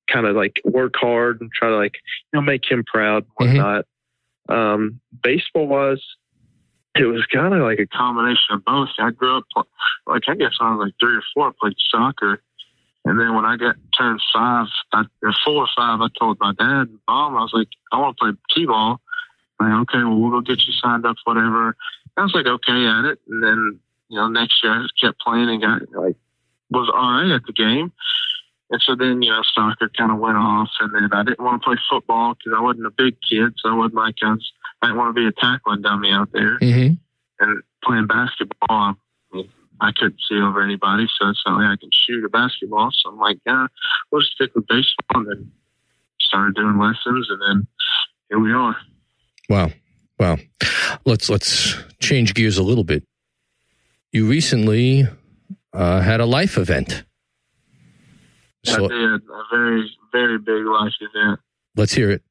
kind 0.07 0.25
of 0.25 0.35
like 0.35 0.59
work 0.65 0.95
hard 0.95 1.41
and 1.41 1.51
try 1.51 1.69
to 1.69 1.77
like 1.77 1.95
you 2.33 2.39
know 2.39 2.41
make 2.41 2.69
him 2.69 2.83
proud 2.83 3.25
and 3.39 3.49
mm-hmm. 3.49 3.57
whatnot. 3.57 3.85
Mm-hmm. 4.49 4.55
Um, 4.55 4.99
baseball 5.21 5.67
wise, 5.67 6.03
it 6.95 7.05
was 7.05 7.23
kind 7.27 7.53
of 7.53 7.61
like 7.61 7.79
a 7.79 7.85
combination 7.85 8.55
of 8.55 8.65
both. 8.65 8.89
I 8.97 9.11
grew 9.11 9.37
up 9.37 9.67
like 10.07 10.23
I 10.27 10.35
guess 10.35 10.53
I 10.59 10.73
was 10.73 10.87
like 10.87 10.93
three 10.99 11.17
or 11.17 11.23
four. 11.33 11.49
I 11.49 11.51
played 11.59 11.75
soccer 11.91 12.41
and 13.05 13.19
then 13.19 13.33
when 13.35 13.45
I 13.45 13.57
got 13.57 13.75
turned 13.97 14.21
five, 14.33 14.67
I, 14.93 15.03
or 15.23 15.33
four 15.45 15.63
or 15.63 15.69
five, 15.75 16.01
I 16.01 16.07
told 16.19 16.37
my 16.39 16.53
dad 16.57 16.89
and 16.89 16.99
mom, 17.07 17.35
I 17.35 17.41
was 17.41 17.53
like, 17.53 17.69
I 17.91 17.99
want 17.99 18.17
to 18.17 18.23
play 18.23 18.31
t-ball. 18.53 18.99
Like, 19.59 19.73
okay, 19.81 20.03
well, 20.03 20.17
we'll 20.17 20.31
go 20.31 20.41
get 20.41 20.65
you 20.65 20.73
signed 20.73 21.05
up, 21.05 21.17
whatever. 21.25 21.75
I 22.17 22.23
was 22.23 22.33
like, 22.33 22.45
okay 22.45 22.85
at 22.85 23.05
it. 23.05 23.19
And 23.27 23.43
then, 23.43 23.79
you 24.09 24.17
know, 24.17 24.27
next 24.27 24.63
year 24.63 24.73
I 24.73 24.81
just 24.81 24.99
kept 24.99 25.19
playing 25.19 25.49
and 25.49 25.61
got 25.61 25.81
like, 25.93 26.15
was 26.69 26.91
all 26.93 27.21
right 27.21 27.31
at 27.31 27.43
the 27.45 27.53
game. 27.53 27.91
And 28.69 28.81
so 28.85 28.95
then, 28.95 29.21
you 29.21 29.31
know, 29.31 29.41
soccer 29.55 29.89
kind 29.97 30.11
of 30.11 30.19
went 30.19 30.37
off. 30.37 30.69
And 30.79 30.93
then 30.93 31.09
I 31.11 31.23
didn't 31.23 31.43
want 31.43 31.61
to 31.61 31.65
play 31.65 31.77
football 31.89 32.35
because 32.35 32.55
I 32.55 32.61
wasn't 32.61 32.85
a 32.85 32.91
big 32.91 33.15
kid. 33.27 33.53
So 33.57 33.69
I 33.69 33.75
wasn't 33.75 33.95
like 33.95 34.15
I 34.23 34.31
was 34.31 34.51
I 34.81 34.87
didn't 34.87 34.97
want 34.97 35.15
to 35.15 35.19
be 35.19 35.27
a 35.27 35.31
tackling 35.31 35.81
dummy 35.81 36.11
out 36.11 36.31
there. 36.31 36.59
Mm-hmm. 36.59 36.93
And 37.39 37.63
playing 37.83 38.07
basketball, 38.07 38.69
I, 38.69 39.43
I 39.81 39.91
couldn't 39.91 40.19
see 40.27 40.39
over 40.39 40.61
anybody, 40.61 41.07
so 41.19 41.29
it's 41.29 41.41
not 41.45 41.57
like 41.57 41.67
I 41.67 41.75
can 41.79 41.89
shoot 41.93 42.25
a 42.25 42.29
basketball. 42.29 42.89
So 42.91 43.11
I'm 43.11 43.17
like, 43.17 43.39
yeah, 43.45 43.67
we'll 44.11 44.21
just 44.21 44.33
stick 44.33 44.51
with 44.55 44.67
baseball. 44.67 45.21
And 45.21 45.27
then 45.27 45.51
started 46.19 46.55
doing 46.55 46.77
lessons, 46.77 47.27
and 47.29 47.41
then 47.41 47.67
here 48.29 48.39
we 48.39 48.51
are. 48.51 48.75
Wow. 49.49 49.71
Wow. 50.19 50.37
Let's 51.05 51.29
let's 51.29 51.75
change 51.99 52.33
gears 52.33 52.57
a 52.57 52.63
little 52.63 52.83
bit. 52.83 53.03
You 54.11 54.27
recently 54.27 55.07
uh, 55.73 56.01
had 56.01 56.19
a 56.19 56.25
life 56.25 56.57
event. 56.57 57.05
So, 58.65 58.85
I 58.85 58.87
did 58.89 59.21
a 59.29 59.43
very 59.51 59.89
very 60.11 60.37
big 60.37 60.65
life 60.65 60.93
event. 60.99 61.39
Let's 61.75 61.93
hear 61.93 62.11
it. 62.11 62.21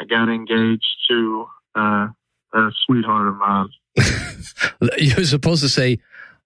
I 0.00 0.04
got 0.04 0.28
engaged 0.28 0.86
to 1.10 1.46
uh, 1.74 2.08
a 2.54 2.70
sweetheart 2.86 3.28
of 3.28 3.36
mine. 3.36 3.68
You're 4.98 5.24
supposed 5.24 5.62
to 5.62 5.68
say, 5.68 5.98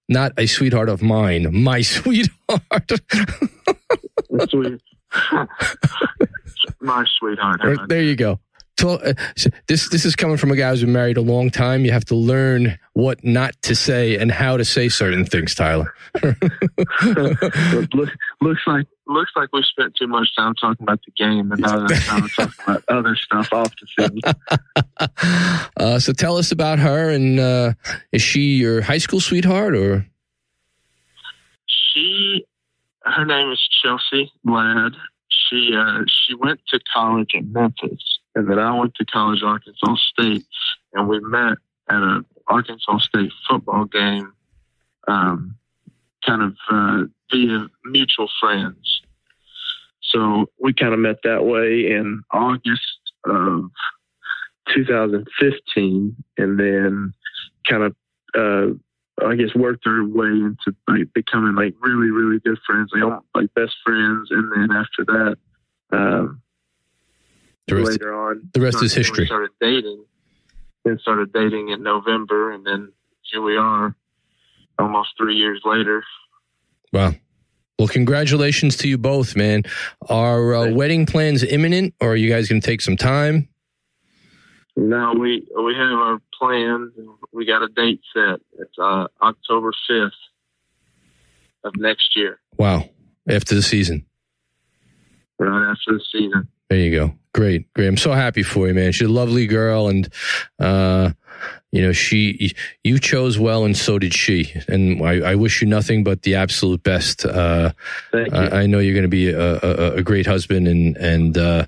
not 0.09 0.33
a 0.39 0.47
sweetheart 0.47 0.89
of 0.89 1.03
mine, 1.03 1.49
my 1.63 1.81
sweetheart. 1.83 2.91
Sweet. 4.49 4.81
my 6.81 7.05
sweetheart. 7.19 7.61
There 7.89 8.03
you 8.03 8.17
go. 8.17 8.41
Uh, 8.83 9.13
this 9.69 9.89
this 9.91 10.05
is 10.05 10.17
coming 10.17 10.37
from 10.37 10.51
a 10.51 10.57
guy 10.57 10.71
who's 10.71 10.81
been 10.83 10.93
married 10.93 11.17
a 11.17 11.23
long 11.23 11.51
time. 11.51 11.85
You 11.85 11.93
have 11.93 12.05
to 12.07 12.17
learn 12.17 12.79
what 12.95 13.23
not 13.23 13.55
to 13.63 13.77
say 13.77 14.17
and 14.17 14.33
how 14.33 14.57
to 14.57 14.65
say 14.65 14.89
certain 14.89 15.25
things, 15.25 15.55
Tyler. 15.55 15.95
looks 18.41 18.61
like 18.67 18.87
looks 19.13 19.33
like 19.37 19.49
we 19.53 19.63
spent 19.63 19.95
too 19.95 20.07
much 20.07 20.35
time 20.37 20.55
talking 20.55 20.83
about 20.83 21.01
the 21.05 21.13
game 21.13 21.53
and 21.53 21.61
not 21.61 21.79
enough 21.79 22.05
time 22.05 22.29
talking 22.29 22.55
about 22.67 22.85
other 22.89 23.17
stuff 23.17 23.53
off 23.53 23.73
the 23.81 23.87
field. 23.87 24.21
Uh, 25.77 25.99
so 25.99 26.13
tell 26.13 26.37
us 26.37 26.53
about 26.53 26.79
her, 26.79 27.11
and 27.11 27.41
uh, 27.41 27.73
is 28.13 28.23
she 28.23 28.55
your 28.55 28.83
high 28.83 28.99
school 28.99 29.19
sweetheart 29.19 29.75
or? 29.75 30.07
She, 31.67 32.45
her 33.03 33.25
name 33.25 33.51
is 33.51 33.61
Chelsea 33.83 34.31
Ladd. 34.45 34.93
She 35.29 35.73
uh, 35.77 36.03
she 36.07 36.35
went 36.35 36.61
to 36.69 36.79
college 36.95 37.31
in 37.35 37.53
Memphis 37.53 38.21
and 38.35 38.49
then 38.49 38.59
I 38.59 38.79
went 38.79 38.95
to 38.95 39.05
college, 39.05 39.43
at 39.43 39.47
Arkansas 39.47 39.97
State, 40.13 40.47
and 40.95 41.09
we 41.09 41.21
met 41.21 41.59
at 41.89 42.03
an 42.03 42.25
Arkansas 42.47 42.99
State 42.99 43.33
football 43.49 43.85
game, 43.85 44.33
um, 45.07 45.57
kind 46.27 46.43
of 46.43 46.57
uh, 46.71 47.05
via 47.31 47.67
mutual 47.85 48.29
friends. 48.41 49.02
So 50.13 50.47
we 50.61 50.75
kind 50.75 50.93
of 50.93 51.01
met 51.01 51.17
that 51.25 51.45
way 51.45 51.91
in 51.91 52.23
August 52.31 53.01
of 53.25 53.71
2015, 54.75 56.17
and 56.39 56.61
then 56.61 57.13
kind 57.69 57.83
of, 57.83 57.97
uh, 58.37 59.27
I 59.27 59.37
guess, 59.37 59.55
worked 59.55 59.87
our 59.87 60.05
way 60.05 60.29
into 60.29 60.77
like 60.89 61.13
becoming 61.15 61.55
like 61.55 61.75
really, 61.81 62.11
really 62.11 62.41
good 62.41 62.59
friends, 62.67 62.91
like, 62.95 63.21
like 63.35 63.55
best 63.55 63.75
friends. 63.85 64.29
And 64.31 64.53
then 64.53 64.77
after 64.77 65.05
that, 65.07 65.37
um, 65.93 66.43
the 67.67 67.77
rest, 67.77 67.91
later 67.93 68.15
on. 68.15 68.51
The 68.53 68.61
rest 68.61 68.83
is 68.83 68.95
history. 68.95 69.25
We 69.25 69.27
started 69.27 69.51
dating, 69.61 70.05
then 70.85 70.99
started 71.01 71.33
dating 71.33 71.71
in 71.71 71.83
November, 71.83 72.51
and 72.53 72.67
then 72.67 72.93
here 73.23 73.43
we 73.43 73.57
are, 73.57 73.95
almost 74.79 75.11
three 75.17 75.37
years 75.37 75.63
later. 75.65 76.05
Wow. 76.93 77.15
Well, 77.79 77.89
congratulations 77.89 78.77
to 78.79 78.89
you 78.89 78.99
both, 78.99 79.35
man. 79.35 79.65
Are 80.09 80.55
uh, 80.55 80.71
wedding 80.71 81.07
plans 81.07 81.43
imminent, 81.43 81.95
or 82.01 82.13
are 82.13 82.17
you 82.17 82.31
guys 82.31 82.49
going 82.49 82.61
to 82.61 82.67
take 82.67 82.81
some 82.81 82.97
time? 82.97 83.49
No, 84.77 85.15
we 85.19 85.47
we 85.57 85.75
have 85.75 85.99
our 85.99 86.19
plans. 86.39 86.93
We 87.33 87.45
got 87.45 87.63
a 87.63 87.69
date 87.69 88.01
set. 88.15 88.41
It's 88.59 88.79
uh, 88.79 89.07
October 89.21 89.73
fifth 89.89 90.13
of 91.65 91.75
next 91.77 92.17
year. 92.17 92.41
Wow! 92.57 92.89
After 93.29 93.55
the 93.55 93.63
season. 93.63 94.07
Right 95.39 95.71
after 95.71 95.93
the 95.93 96.05
season. 96.11 96.49
There 96.71 96.79
you 96.79 96.91
go. 96.91 97.15
Great, 97.35 97.73
great. 97.75 97.89
I'm 97.89 97.97
so 97.97 98.13
happy 98.13 98.43
for 98.43 98.69
you, 98.69 98.75
man. 98.75 98.93
She's 98.93 99.09
a 99.09 99.13
lovely 99.13 99.47
girl, 99.47 99.89
and 99.89 100.09
uh, 100.59 101.13
you 101.71 101.83
know 101.83 101.93
she 101.93 102.55
you 102.85 102.99
chose 102.99 103.39
well, 103.39 103.65
and 103.65 103.77
so 103.77 103.99
did 103.99 104.15
she. 104.15 104.53
And 104.69 105.03
I, 105.03 105.33
I 105.33 105.35
wish 105.35 105.63
you 105.63 105.69
nothing 105.69 106.05
but 106.05 106.23
the 106.23 106.35
absolute 106.35 106.83
best. 106.83 107.25
Uh. 107.25 107.73
I, 108.15 108.63
I, 108.63 108.67
know 108.67 108.79
you're 108.79 108.95
going 108.95 109.03
to 109.03 109.09
be 109.09 109.31
a, 109.31 109.59
a, 109.63 109.93
a, 109.97 110.03
great 110.03 110.27
husband, 110.27 110.69
and 110.69 110.97
and 110.97 111.37
uh, 111.37 111.67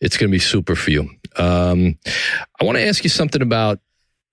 it's 0.00 0.16
going 0.16 0.30
to 0.30 0.32
be 0.32 0.38
super 0.38 0.74
for 0.74 0.90
you. 0.90 1.08
Um, 1.36 1.98
I 2.60 2.64
want 2.64 2.76
to 2.76 2.82
ask 2.82 3.04
you 3.04 3.10
something 3.10 3.42
about 3.42 3.78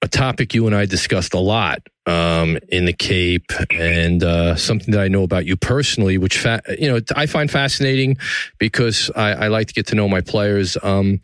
a 0.05 0.07
topic 0.07 0.53
you 0.53 0.67
and 0.67 0.75
I 0.75 0.85
discussed 0.85 1.33
a 1.33 1.39
lot 1.39 1.79
um, 2.05 2.59
in 2.69 2.85
the 2.85 2.93
Cape, 2.93 3.51
and 3.71 4.23
uh, 4.23 4.55
something 4.55 4.91
that 4.91 5.01
I 5.01 5.07
know 5.07 5.23
about 5.23 5.47
you 5.47 5.57
personally, 5.57 6.19
which 6.19 6.37
fa- 6.37 6.61
you 6.79 6.87
know 6.87 6.99
I 7.15 7.25
find 7.25 7.49
fascinating 7.49 8.17
because 8.59 9.09
I, 9.15 9.31
I, 9.31 9.47
like 9.47 9.67
to 9.69 9.73
get 9.73 9.87
to 9.87 9.95
know 9.95 10.07
my 10.07 10.21
players. 10.21 10.77
Um, 10.83 11.19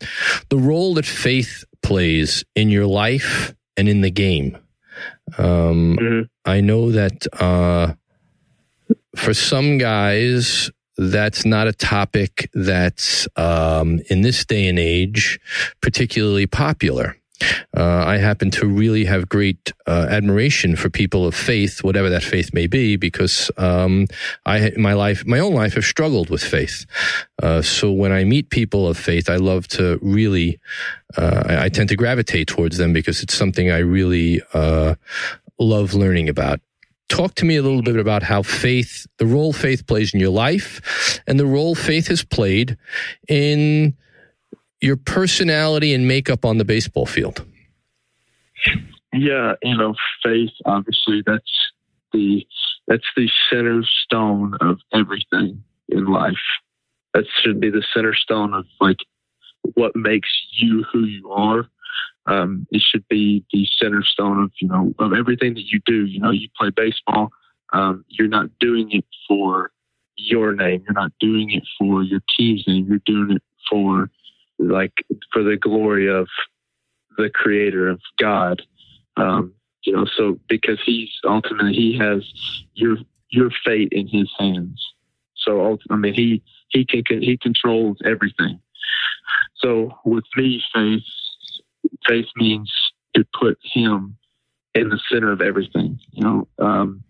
the 0.48 0.58
role 0.58 0.94
that 0.94 1.06
faith 1.06 1.64
plays 1.84 2.44
in 2.56 2.70
your 2.70 2.86
life 2.86 3.54
and 3.76 3.88
in 3.88 4.00
the 4.00 4.10
game. 4.10 4.58
Um, 5.38 5.96
mm-hmm. 6.00 6.22
I 6.44 6.60
know 6.60 6.90
that 6.90 7.24
uh, 7.40 7.94
for 9.14 9.32
some 9.32 9.78
guys, 9.78 10.72
that's 10.98 11.44
not 11.46 11.68
a 11.68 11.72
topic 11.72 12.50
that's 12.52 13.28
um, 13.36 14.00
in 14.10 14.22
this 14.22 14.44
day 14.44 14.66
and 14.66 14.78
age 14.80 15.38
particularly 15.80 16.48
popular. 16.48 17.16
Uh, 17.76 18.04
I 18.06 18.16
happen 18.18 18.50
to 18.52 18.66
really 18.66 19.04
have 19.04 19.28
great 19.28 19.72
uh, 19.86 20.06
admiration 20.10 20.76
for 20.76 20.90
people 20.90 21.26
of 21.26 21.34
faith, 21.34 21.82
whatever 21.82 22.10
that 22.10 22.22
faith 22.22 22.52
may 22.52 22.66
be, 22.66 22.96
because 22.96 23.50
um, 23.56 24.06
I, 24.46 24.72
my 24.76 24.94
life, 24.94 25.26
my 25.26 25.38
own 25.38 25.54
life, 25.54 25.74
have 25.74 25.84
struggled 25.84 26.30
with 26.30 26.42
faith. 26.42 26.86
Uh, 27.42 27.62
so 27.62 27.90
when 27.92 28.12
I 28.12 28.24
meet 28.24 28.50
people 28.50 28.86
of 28.86 28.96
faith, 28.96 29.28
I 29.28 29.36
love 29.36 29.68
to 29.68 29.98
really, 30.02 30.60
uh, 31.16 31.42
I, 31.46 31.64
I, 31.64 31.68
tend 31.68 31.88
to 31.88 31.96
gravitate 31.96 32.48
towards 32.48 32.78
them 32.78 32.92
because 32.92 33.22
it's 33.22 33.34
something 33.34 33.70
I 33.70 33.78
really 33.78 34.40
uh, 34.54 34.94
love 35.58 35.94
learning 35.94 36.28
about. 36.28 36.60
Talk 37.08 37.34
to 37.36 37.44
me 37.44 37.56
a 37.56 37.62
little 37.62 37.82
bit 37.82 37.96
about 37.96 38.22
how 38.22 38.42
faith, 38.42 39.06
the 39.18 39.26
role 39.26 39.52
faith 39.52 39.86
plays 39.86 40.14
in 40.14 40.20
your 40.20 40.30
life, 40.30 41.20
and 41.26 41.38
the 41.38 41.46
role 41.46 41.74
faith 41.74 42.06
has 42.08 42.24
played 42.24 42.78
in 43.28 43.94
your 44.82 44.96
personality 44.96 45.94
and 45.94 46.06
makeup 46.06 46.44
on 46.44 46.58
the 46.58 46.64
baseball 46.64 47.06
field? 47.06 47.44
Yeah, 49.12 49.54
you 49.62 49.76
know, 49.76 49.94
faith. 50.24 50.50
Obviously, 50.64 51.22
that's 51.24 51.72
the 52.12 52.46
that's 52.88 53.06
the 53.16 53.28
center 53.50 53.82
stone 54.04 54.54
of 54.60 54.78
everything 54.92 55.62
in 55.88 56.06
life. 56.06 56.34
That 57.14 57.24
should 57.42 57.60
be 57.60 57.70
the 57.70 57.84
center 57.94 58.14
stone 58.14 58.54
of 58.54 58.64
like 58.80 58.96
what 59.74 59.94
makes 59.94 60.28
you 60.52 60.84
who 60.92 61.04
you 61.04 61.30
are. 61.30 61.68
Um, 62.26 62.66
it 62.70 62.82
should 62.82 63.06
be 63.08 63.44
the 63.52 63.66
center 63.80 64.02
stone 64.02 64.42
of 64.42 64.52
you 64.60 64.68
know 64.68 64.94
of 64.98 65.12
everything 65.12 65.54
that 65.54 65.66
you 65.66 65.80
do. 65.84 66.06
You 66.06 66.20
know, 66.20 66.30
you 66.30 66.48
play 66.58 66.70
baseball. 66.70 67.30
Um, 67.72 68.04
you're 68.08 68.28
not 68.28 68.50
doing 68.60 68.90
it 68.92 69.04
for 69.28 69.70
your 70.16 70.54
name. 70.54 70.84
You're 70.84 70.94
not 70.94 71.12
doing 71.20 71.50
it 71.50 71.64
for 71.78 72.02
your 72.02 72.20
team's 72.36 72.64
name. 72.66 72.86
You're 72.86 73.00
doing 73.04 73.36
it 73.36 73.42
for 73.70 74.10
like 74.58 74.92
for 75.32 75.42
the 75.42 75.56
glory 75.56 76.08
of 76.08 76.28
the 77.16 77.30
creator 77.30 77.88
of 77.88 78.00
God. 78.18 78.62
Um, 79.16 79.54
you 79.84 79.92
know, 79.92 80.06
so 80.16 80.38
because 80.48 80.78
he's 80.84 81.10
ultimately 81.24 81.74
he 81.74 81.98
has 81.98 82.30
your 82.74 82.96
your 83.28 83.50
fate 83.64 83.88
in 83.92 84.06
his 84.06 84.30
hands. 84.38 84.80
So 85.34 85.78
I 85.90 85.96
mean, 85.96 86.14
he 86.14 86.42
he 86.68 86.84
can 86.84 87.22
he 87.22 87.36
controls 87.36 87.98
everything. 88.04 88.60
So 89.56 89.92
with 90.04 90.24
me, 90.36 90.62
faith 90.74 91.02
faith 92.06 92.26
means 92.36 92.72
to 93.14 93.24
put 93.38 93.58
him 93.62 94.16
in 94.74 94.88
the 94.88 95.00
center 95.10 95.32
of 95.32 95.40
everything. 95.40 95.98
You 96.12 96.24
know, 96.24 96.48
um, 96.58 97.02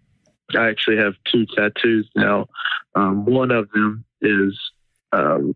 I 0.57 0.69
actually 0.69 0.97
have 0.97 1.15
two 1.31 1.47
tattoos 1.47 2.09
now. 2.17 2.47
Um, 2.95 3.25
one 3.25 3.51
of 3.51 3.71
them 3.71 4.05
is 4.21 4.59
um, 5.13 5.55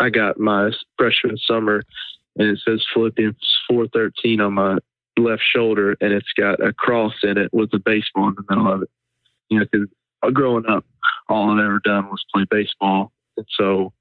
I 0.00 0.10
got 0.10 0.38
my 0.38 0.70
freshman 0.98 1.38
summer, 1.38 1.82
and 2.36 2.48
it 2.48 2.60
says 2.64 2.84
Philippians 2.92 3.36
four 3.68 3.86
thirteen 3.88 4.40
on 4.40 4.54
my 4.54 4.78
left 5.18 5.42
shoulder, 5.42 5.96
and 6.00 6.12
it's 6.12 6.32
got 6.36 6.64
a 6.64 6.72
cross 6.72 7.14
in 7.22 7.38
it 7.38 7.52
with 7.52 7.72
a 7.74 7.78
baseball 7.78 8.28
in 8.28 8.34
the 8.34 8.44
middle 8.48 8.72
of 8.72 8.82
it. 8.82 8.90
You 9.48 9.60
know, 9.60 9.66
because 9.70 9.88
growing 10.32 10.66
up, 10.66 10.84
all 11.28 11.50
I've 11.50 11.64
ever 11.64 11.80
done 11.84 12.10
was 12.10 12.24
play 12.32 12.44
baseball, 12.50 13.12
and 13.36 13.46
so 13.56 13.92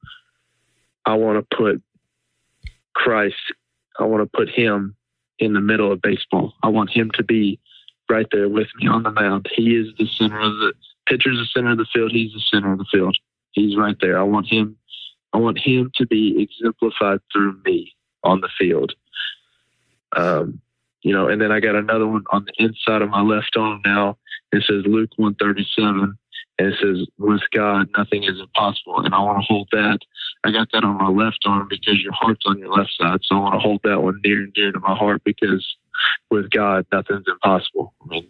I 1.05 1.15
want 1.15 1.37
to 1.39 1.55
put 1.55 1.81
Christ. 2.93 3.35
I 3.99 4.05
want 4.05 4.23
to 4.23 4.37
put 4.37 4.49
Him 4.49 4.95
in 5.39 5.53
the 5.53 5.61
middle 5.61 5.91
of 5.91 6.01
baseball. 6.01 6.53
I 6.63 6.69
want 6.69 6.89
Him 6.89 7.11
to 7.15 7.23
be 7.23 7.59
right 8.09 8.27
there 8.31 8.49
with 8.49 8.67
me 8.77 8.87
on 8.87 9.03
the 9.03 9.11
mound. 9.11 9.47
He 9.55 9.75
is 9.75 9.87
the 9.97 10.07
center 10.07 10.39
of 10.39 10.53
the 10.57 10.73
pitcher's 11.07 11.37
the 11.37 11.45
center 11.45 11.71
of 11.71 11.77
the 11.77 11.85
field. 11.93 12.11
He's 12.11 12.33
the 12.33 12.41
center 12.51 12.71
of 12.71 12.77
the 12.77 12.85
field. 12.91 13.17
He's 13.51 13.75
right 13.77 13.95
there. 13.99 14.19
I 14.19 14.23
want 14.23 14.47
him 14.47 14.77
I 15.33 15.37
want 15.37 15.59
him 15.59 15.91
to 15.95 16.05
be 16.05 16.41
exemplified 16.41 17.19
through 17.31 17.59
me 17.65 17.93
on 18.23 18.41
the 18.41 18.49
field. 18.57 18.93
Um, 20.15 20.61
you 21.01 21.13
know, 21.13 21.27
and 21.27 21.41
then 21.41 21.51
I 21.51 21.59
got 21.59 21.75
another 21.75 22.07
one 22.07 22.23
on 22.31 22.45
the 22.45 22.63
inside 22.63 23.01
of 23.01 23.09
my 23.09 23.21
left 23.21 23.55
arm 23.57 23.81
now. 23.85 24.17
It 24.51 24.63
says 24.67 24.83
Luke 24.85 25.09
137, 25.15 26.17
and 26.59 26.67
it 26.67 26.77
says, 26.79 27.07
"With 27.17 27.41
God, 27.51 27.89
nothing 27.97 28.23
is 28.23 28.39
impossible." 28.39 28.99
And 28.99 29.15
I 29.15 29.19
want 29.19 29.39
to 29.39 29.45
hold 29.45 29.69
that. 29.71 29.99
I 30.43 30.51
got 30.51 30.71
that 30.73 30.83
on 30.83 30.97
my 30.97 31.07
left 31.07 31.39
arm 31.45 31.67
because 31.69 32.01
your 32.01 32.13
heart's 32.13 32.45
on 32.45 32.59
your 32.59 32.75
left 32.75 32.91
side, 32.93 33.21
so 33.23 33.35
I 33.35 33.39
want 33.39 33.53
to 33.55 33.59
hold 33.59 33.81
that 33.83 34.03
one 34.03 34.19
near 34.23 34.41
and 34.41 34.53
dear 34.53 34.71
to 34.71 34.79
my 34.79 34.95
heart 34.95 35.23
because 35.23 35.65
with 36.29 36.49
God, 36.51 36.85
nothing's 36.91 37.27
impossible. 37.27 37.93
I 38.03 38.07
mean, 38.07 38.27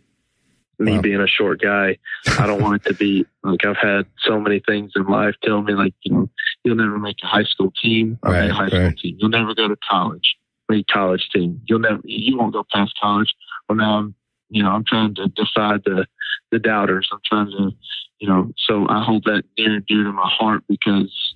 me 0.82 0.96
wow. 0.96 1.02
being 1.02 1.22
a 1.22 1.28
short 1.28 1.62
guy, 1.62 1.98
I 2.40 2.48
don't 2.48 2.62
want 2.62 2.82
it 2.82 2.90
to 2.90 2.94
be 2.94 3.26
like 3.44 3.66
I've 3.66 3.78
had 3.78 4.06
so 4.20 4.40
many 4.40 4.62
things 4.66 4.92
in 4.96 5.06
life 5.06 5.36
tell 5.44 5.62
me 5.62 5.74
like, 5.74 5.94
you 6.04 6.14
know, 6.14 6.30
you'll 6.64 6.76
never 6.76 6.98
make 7.00 7.18
a 7.24 7.28
high 7.28 7.44
school 7.44 7.72
team 7.82 8.20
or 8.24 8.32
right, 8.32 8.52
high 8.52 8.68
school 8.68 8.92
team. 8.92 9.18
You'll 9.20 9.30
never 9.30 9.56
go 9.56 9.68
to 9.68 9.78
college, 9.90 10.36
make 10.70 10.88
college 10.88 11.30
team. 11.34 11.62
You'll 11.66 11.80
never, 11.80 12.02
you 12.04 12.38
won't 12.38 12.54
go 12.54 12.66
past 12.74 12.94
college. 13.02 13.34
Well, 13.68 13.78
now 13.78 13.98
I'm, 14.00 14.16
you 14.50 14.64
know, 14.64 14.72
I'm 14.72 14.84
trying 14.84 15.16
to 15.16 15.28
decide 15.30 15.82
the, 15.86 16.06
the 16.52 16.60
doubters. 16.60 17.10
I'm 17.12 17.20
trying 17.26 17.48
to, 17.48 17.72
you 18.20 18.28
know, 18.28 18.52
so 18.68 18.86
I 18.90 19.04
hold 19.04 19.24
that 19.26 19.44
near 19.58 19.76
and 19.76 19.86
dear 19.86 20.04
to 20.04 20.12
my 20.12 20.30
heart 20.30 20.64
because, 20.68 21.36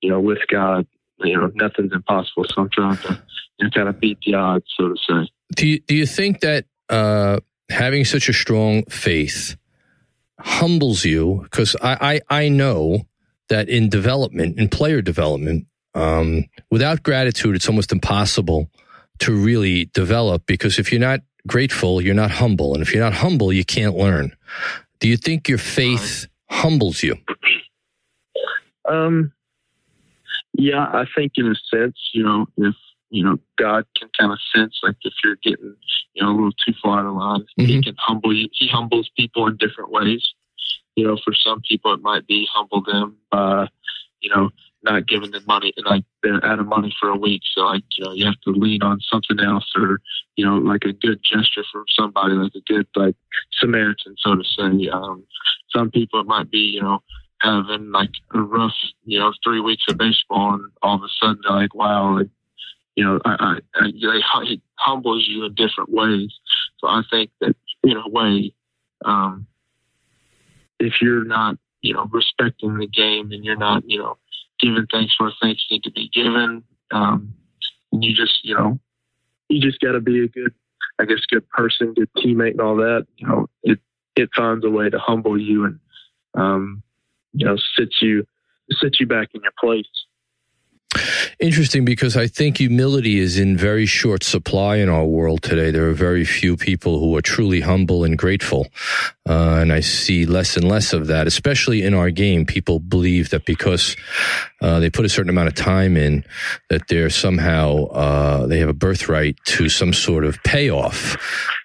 you 0.00 0.10
know, 0.10 0.20
with 0.20 0.38
God, 0.50 0.86
you 1.18 1.36
know, 1.36 1.50
nothing's 1.54 1.92
impossible. 1.92 2.44
So 2.48 2.62
I'm 2.62 2.70
trying 2.70 2.96
to, 2.98 3.22
you 3.58 3.64
know, 3.64 3.70
kind 3.70 3.88
of 3.88 4.00
beat 4.00 4.18
the 4.24 4.34
odds, 4.34 4.66
so 4.76 4.88
to 4.88 4.96
say. 4.96 5.30
Do 5.56 5.66
you, 5.66 5.80
do 5.80 5.94
you 5.94 6.06
think 6.06 6.40
that, 6.40 6.66
uh, 6.88 7.40
having 7.70 8.04
such 8.04 8.28
a 8.28 8.32
strong 8.32 8.84
faith 8.84 9.56
humbles 10.38 11.04
you 11.04 11.40
because 11.44 11.76
I, 11.82 12.20
I, 12.28 12.42
I 12.44 12.48
know 12.48 13.06
that 13.48 13.68
in 13.68 13.88
development, 13.88 14.58
in 14.58 14.68
player 14.68 15.02
development, 15.02 15.66
um, 15.94 16.44
without 16.70 17.02
gratitude, 17.02 17.54
it's 17.54 17.68
almost 17.68 17.92
impossible 17.92 18.68
to 19.20 19.32
really 19.32 19.86
develop 19.86 20.44
because 20.46 20.78
if 20.78 20.90
you're 20.90 21.00
not 21.00 21.20
grateful, 21.46 22.00
you're 22.00 22.14
not 22.14 22.30
humble. 22.30 22.74
And 22.74 22.82
if 22.82 22.92
you're 22.92 23.04
not 23.04 23.14
humble, 23.14 23.52
you 23.52 23.64
can't 23.64 23.96
learn. 23.96 24.34
Do 25.00 25.08
you 25.08 25.16
think 25.16 25.48
your 25.48 25.58
faith 25.58 26.26
humbles 26.50 27.02
you? 27.02 27.16
Um, 28.88 29.32
yeah, 30.54 30.84
I 30.84 31.04
think 31.16 31.32
in 31.36 31.46
a 31.46 31.54
sense, 31.76 31.96
you 32.12 32.22
know, 32.22 32.46
if 32.56 32.74
you 33.14 33.24
know, 33.24 33.38
God 33.56 33.86
can 33.96 34.08
kind 34.18 34.32
of 34.32 34.38
sense 34.52 34.80
like 34.82 34.96
if 35.02 35.12
you're 35.22 35.36
getting, 35.36 35.76
you 36.14 36.22
know, 36.22 36.30
a 36.30 36.34
little 36.34 36.52
too 36.66 36.74
far 36.82 36.98
out 36.98 37.06
of 37.06 37.14
line, 37.14 37.40
mm-hmm. 37.40 37.66
He 37.66 37.80
can 37.80 37.94
humble 37.96 38.34
you. 38.34 38.48
He 38.52 38.66
humbles 38.66 39.08
people 39.16 39.46
in 39.46 39.56
different 39.56 39.92
ways. 39.92 40.34
You 40.96 41.06
know, 41.06 41.16
for 41.24 41.32
some 41.32 41.60
people, 41.60 41.94
it 41.94 42.02
might 42.02 42.26
be 42.26 42.48
humble 42.52 42.82
them 42.82 43.16
by, 43.30 43.68
you 44.20 44.30
know, 44.30 44.50
not 44.82 45.06
giving 45.06 45.30
them 45.30 45.44
money, 45.46 45.72
and 45.76 45.86
like 45.86 46.04
they're 46.24 46.44
out 46.44 46.58
of 46.58 46.66
money 46.66 46.92
for 47.00 47.08
a 47.08 47.16
week. 47.16 47.42
So, 47.54 47.62
like, 47.62 47.84
you 47.96 48.04
know, 48.04 48.12
you 48.12 48.26
have 48.26 48.40
to 48.46 48.50
lean 48.50 48.82
on 48.82 49.00
something 49.00 49.38
else 49.40 49.70
or, 49.76 50.00
you 50.34 50.44
know, 50.44 50.56
like 50.56 50.84
a 50.84 50.92
good 50.92 51.20
gesture 51.22 51.64
from 51.70 51.84
somebody, 51.96 52.34
like 52.34 52.52
a 52.56 52.72
good, 52.72 52.86
like, 52.96 53.14
Samaritan, 53.60 54.16
so 54.18 54.34
to 54.34 54.44
say. 54.44 54.88
Um, 54.88 55.24
some 55.70 55.90
people, 55.90 56.20
it 56.20 56.26
might 56.26 56.50
be, 56.50 56.58
you 56.58 56.82
know, 56.82 56.98
having 57.40 57.92
like 57.92 58.10
a 58.32 58.40
rough, 58.40 58.74
you 59.04 59.18
know, 59.20 59.32
three 59.44 59.60
weeks 59.60 59.84
of 59.88 59.98
baseball 59.98 60.54
and 60.54 60.64
all 60.82 60.96
of 60.96 61.02
a 61.02 61.08
sudden 61.20 61.40
they're 61.42 61.56
like, 61.56 61.74
wow, 61.74 62.16
like, 62.18 62.28
you 62.96 63.04
know, 63.04 63.20
I, 63.24 63.58
I, 63.74 63.84
I, 63.84 63.90
it 64.44 64.60
humbles 64.76 65.26
you 65.28 65.44
in 65.44 65.54
different 65.54 65.90
ways. 65.90 66.32
So 66.78 66.86
I 66.86 67.02
think 67.10 67.30
that 67.40 67.56
in 67.82 67.96
a 67.96 68.08
way, 68.08 68.54
um, 69.04 69.46
if 70.78 70.94
you're 71.00 71.24
not, 71.24 71.56
you 71.80 71.94
know, 71.94 72.08
respecting 72.12 72.78
the 72.78 72.86
game 72.86 73.32
and 73.32 73.44
you're 73.44 73.56
not, 73.56 73.82
you 73.86 73.98
know, 73.98 74.16
giving 74.60 74.86
thanks 74.90 75.18
where 75.18 75.32
thanks 75.40 75.64
need 75.70 75.82
to 75.84 75.90
be 75.90 76.08
given, 76.12 76.62
um, 76.92 77.34
you 77.92 78.14
just, 78.14 78.38
you 78.42 78.54
know, 78.54 78.78
you 79.48 79.60
just 79.60 79.80
got 79.80 79.92
to 79.92 80.00
be 80.00 80.24
a 80.24 80.28
good, 80.28 80.54
I 80.98 81.04
guess, 81.04 81.26
good 81.28 81.48
person, 81.50 81.94
good 81.94 82.10
teammate, 82.16 82.52
and 82.52 82.60
all 82.60 82.76
that. 82.76 83.06
You 83.16 83.26
know, 83.26 83.50
it 83.62 83.78
it 84.16 84.30
finds 84.36 84.64
a 84.64 84.70
way 84.70 84.88
to 84.88 84.98
humble 84.98 85.38
you 85.38 85.64
and, 85.64 85.80
um, 86.34 86.82
you 87.32 87.44
know, 87.44 87.56
sits 87.76 88.00
you 88.00 88.26
sits 88.70 89.00
you 89.00 89.06
back 89.06 89.30
in 89.34 89.42
your 89.42 89.52
place. 89.60 89.86
Interesting 91.40 91.84
because 91.84 92.16
I 92.16 92.26
think 92.26 92.58
humility 92.58 93.18
is 93.18 93.38
in 93.38 93.56
very 93.56 93.86
short 93.86 94.22
supply 94.22 94.76
in 94.76 94.88
our 94.88 95.04
world 95.04 95.42
today. 95.42 95.70
There 95.70 95.88
are 95.88 95.94
very 95.94 96.24
few 96.24 96.56
people 96.56 96.98
who 96.98 97.16
are 97.16 97.22
truly 97.22 97.60
humble 97.60 98.04
and 98.04 98.16
grateful. 98.16 98.68
Uh, 99.28 99.58
and 99.60 99.72
I 99.72 99.80
see 99.80 100.26
less 100.26 100.56
and 100.56 100.68
less 100.68 100.92
of 100.92 101.06
that, 101.08 101.26
especially 101.26 101.82
in 101.82 101.94
our 101.94 102.10
game. 102.10 102.46
People 102.46 102.78
believe 102.78 103.30
that 103.30 103.46
because 103.46 103.96
uh, 104.60 104.80
they 104.80 104.90
put 104.90 105.04
a 105.04 105.08
certain 105.08 105.30
amount 105.30 105.48
of 105.48 105.54
time 105.54 105.96
in, 105.96 106.24
that 106.70 106.88
they're 106.88 107.10
somehow, 107.10 107.86
uh, 107.86 108.46
they 108.46 108.58
have 108.58 108.68
a 108.68 108.74
birthright 108.74 109.36
to 109.44 109.68
some 109.68 109.92
sort 109.92 110.24
of 110.24 110.42
payoff. 110.44 111.16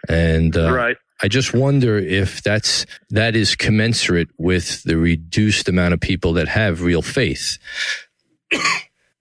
And, 0.08 0.56
uh, 0.58 0.74
right. 0.74 0.98
I 1.22 1.28
just 1.28 1.54
wonder 1.54 1.98
if 1.98 2.42
that's 2.42 2.86
that 3.10 3.36
is 3.36 3.54
commensurate 3.54 4.30
with 4.38 4.84
the 4.84 4.96
reduced 4.96 5.68
amount 5.68 5.94
of 5.94 6.00
people 6.00 6.32
that 6.34 6.48
have 6.48 6.82
real 6.82 7.02
faith. 7.02 7.58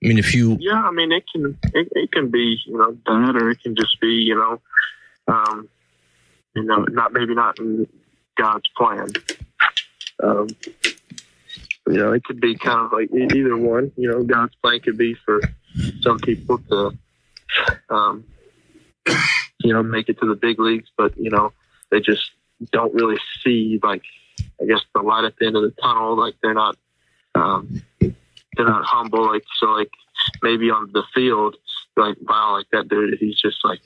I 0.02 0.06
mean, 0.06 0.18
if 0.18 0.32
you 0.32 0.56
yeah, 0.60 0.80
I 0.80 0.92
mean, 0.92 1.10
it 1.10 1.24
can 1.32 1.58
it, 1.74 1.88
it 1.92 2.12
can 2.12 2.30
be 2.30 2.58
you 2.66 2.78
know 2.78 2.96
that, 3.06 3.36
or 3.36 3.50
it 3.50 3.60
can 3.62 3.74
just 3.74 4.00
be 4.00 4.08
you 4.08 4.36
know, 4.36 4.60
um, 5.26 5.68
you 6.54 6.62
know, 6.62 6.84
not 6.90 7.12
maybe 7.12 7.34
not 7.34 7.58
in 7.58 7.86
God's 8.36 8.68
plan. 8.76 9.08
Um, 10.22 10.48
you 11.88 11.94
know, 11.94 12.12
it 12.12 12.22
could 12.22 12.40
be 12.40 12.56
kind 12.56 12.80
of 12.80 12.92
like 12.92 13.10
either 13.12 13.56
one. 13.56 13.90
You 13.96 14.10
know, 14.10 14.22
God's 14.22 14.54
plan 14.62 14.78
could 14.80 14.98
be 14.98 15.14
for 15.14 15.40
some 16.00 16.18
people 16.20 16.58
to, 16.58 16.96
um, 17.90 18.24
you 19.58 19.72
know, 19.72 19.82
make 19.82 20.08
it 20.08 20.20
to 20.20 20.26
the 20.26 20.36
big 20.36 20.60
leagues, 20.60 20.90
but 20.96 21.16
you 21.18 21.30
know, 21.30 21.52
they 21.90 21.98
just 21.98 22.30
don't 22.70 22.94
really 22.94 23.18
see 23.42 23.80
like, 23.82 24.02
I 24.60 24.66
guess, 24.66 24.80
the 24.94 25.00
light 25.00 25.24
at 25.24 25.34
the 25.40 25.46
end 25.46 25.56
of 25.56 25.62
the 25.62 25.72
tunnel. 25.82 26.16
Like 26.16 26.36
they're 26.40 26.54
not. 26.54 26.76
Um, 27.34 27.82
they're 28.58 28.66
not 28.66 28.84
humble. 28.84 29.26
Like 29.26 29.44
so, 29.58 29.66
like 29.70 29.90
maybe 30.42 30.70
on 30.70 30.90
the 30.92 31.04
field, 31.14 31.56
like 31.96 32.16
wow, 32.20 32.52
like 32.52 32.66
that 32.72 32.88
dude, 32.88 33.16
he's 33.18 33.40
just 33.40 33.64
like 33.64 33.80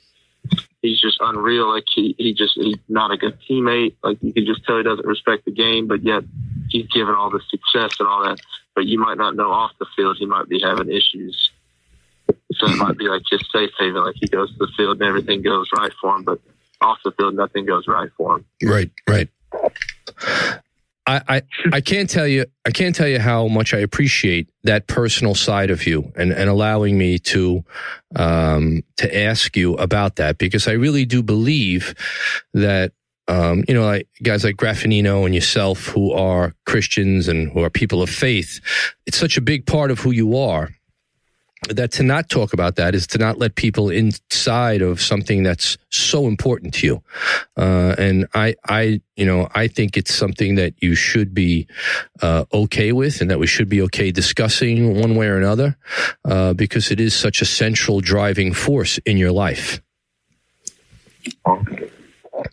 he's 0.81 0.99
just 0.99 1.17
unreal. 1.21 1.69
Like 1.69 1.85
he 1.93 2.15
he 2.17 2.33
just 2.33 2.55
he's 2.55 2.75
not 2.89 3.11
a 3.11 3.17
good 3.17 3.37
teammate. 3.49 3.95
Like 4.03 4.17
you 4.21 4.33
can 4.33 4.45
just 4.45 4.65
tell 4.65 4.77
he 4.77 4.83
doesn't 4.83 5.05
respect 5.05 5.45
the 5.45 5.51
game, 5.51 5.87
but 5.87 6.03
yet 6.03 6.23
he's 6.69 6.87
given 6.87 7.15
all 7.15 7.29
the 7.29 7.41
success 7.49 7.95
and 7.99 8.09
all 8.09 8.23
that. 8.25 8.41
But 8.75 8.87
you 8.87 8.99
might 8.99 9.17
not 9.17 9.35
know 9.35 9.51
off 9.51 9.71
the 9.79 9.85
field 9.95 10.17
he 10.19 10.25
might 10.25 10.49
be 10.49 10.59
having 10.59 10.91
issues. 10.91 11.51
So 12.53 12.67
it 12.67 12.77
might 12.77 12.97
be 12.97 13.05
like 13.05 13.21
just 13.29 13.51
safe 13.51 13.71
haven, 13.79 14.03
like 14.03 14.15
he 14.19 14.27
goes 14.27 14.51
to 14.51 14.57
the 14.57 14.71
field 14.75 14.99
and 14.99 15.07
everything 15.07 15.41
goes 15.41 15.67
right 15.77 15.91
for 16.01 16.15
him, 16.15 16.23
but 16.23 16.39
off 16.81 16.97
the 17.03 17.11
field 17.11 17.35
nothing 17.35 17.65
goes 17.65 17.87
right 17.87 18.09
for 18.17 18.37
him. 18.37 18.45
Right, 18.63 18.91
right. 19.07 19.29
I, 21.05 21.21
I, 21.27 21.41
I 21.73 21.81
can't 21.81 22.09
tell 22.09 22.27
you 22.27 22.45
I 22.65 22.71
can't 22.71 22.95
tell 22.95 23.07
you 23.07 23.19
how 23.19 23.47
much 23.47 23.73
I 23.73 23.79
appreciate 23.79 24.47
that 24.63 24.87
personal 24.87 25.35
side 25.35 25.69
of 25.69 25.85
you 25.85 26.11
and, 26.15 26.31
and 26.31 26.49
allowing 26.49 26.97
me 26.97 27.19
to 27.19 27.63
um, 28.15 28.83
to 28.97 29.23
ask 29.23 29.57
you 29.57 29.75
about 29.75 30.15
that 30.15 30.37
because 30.37 30.67
I 30.67 30.73
really 30.73 31.05
do 31.05 31.21
believe 31.21 31.93
that 32.53 32.93
um, 33.27 33.63
you 33.67 33.73
know 33.73 33.85
like 33.85 34.07
guys 34.21 34.45
like 34.45 34.55
Graffinino 34.55 35.25
and 35.25 35.35
yourself 35.35 35.87
who 35.87 36.13
are 36.13 36.53
Christians 36.65 37.27
and 37.27 37.51
who 37.51 37.63
are 37.63 37.69
people 37.69 38.01
of 38.01 38.09
faith 38.09 38.61
it's 39.05 39.17
such 39.17 39.35
a 39.35 39.41
big 39.41 39.65
part 39.65 39.91
of 39.91 39.99
who 39.99 40.11
you 40.11 40.37
are 40.37 40.69
that 41.69 41.91
to 41.93 42.03
not 42.03 42.29
talk 42.29 42.53
about 42.53 42.75
that 42.75 42.93
is 42.93 43.07
to 43.07 43.17
not 43.17 43.37
let 43.37 43.55
people 43.55 43.89
inside 43.89 44.81
of 44.81 45.01
something 45.01 45.43
that's 45.43 45.77
so 45.89 46.27
important 46.27 46.73
to 46.75 46.87
you. 46.87 47.03
Uh, 47.57 47.95
and 47.97 48.27
I, 48.33 48.55
I, 48.67 49.01
you 49.15 49.25
know, 49.25 49.47
I 49.55 49.67
think 49.67 49.95
it's 49.95 50.13
something 50.13 50.55
that 50.55 50.73
you 50.79 50.95
should 50.95 51.33
be 51.33 51.67
uh, 52.21 52.45
okay 52.53 52.91
with, 52.91 53.21
and 53.21 53.31
that 53.31 53.39
we 53.39 53.47
should 53.47 53.69
be 53.69 53.81
okay 53.83 54.11
discussing 54.11 54.99
one 54.99 55.15
way 55.15 55.27
or 55.27 55.37
another, 55.37 55.77
uh, 56.25 56.53
because 56.53 56.91
it 56.91 56.99
is 56.99 57.15
such 57.15 57.41
a 57.41 57.45
central 57.45 58.01
driving 58.01 58.53
force 58.53 58.97
in 58.99 59.17
your 59.17 59.31
life. 59.31 59.81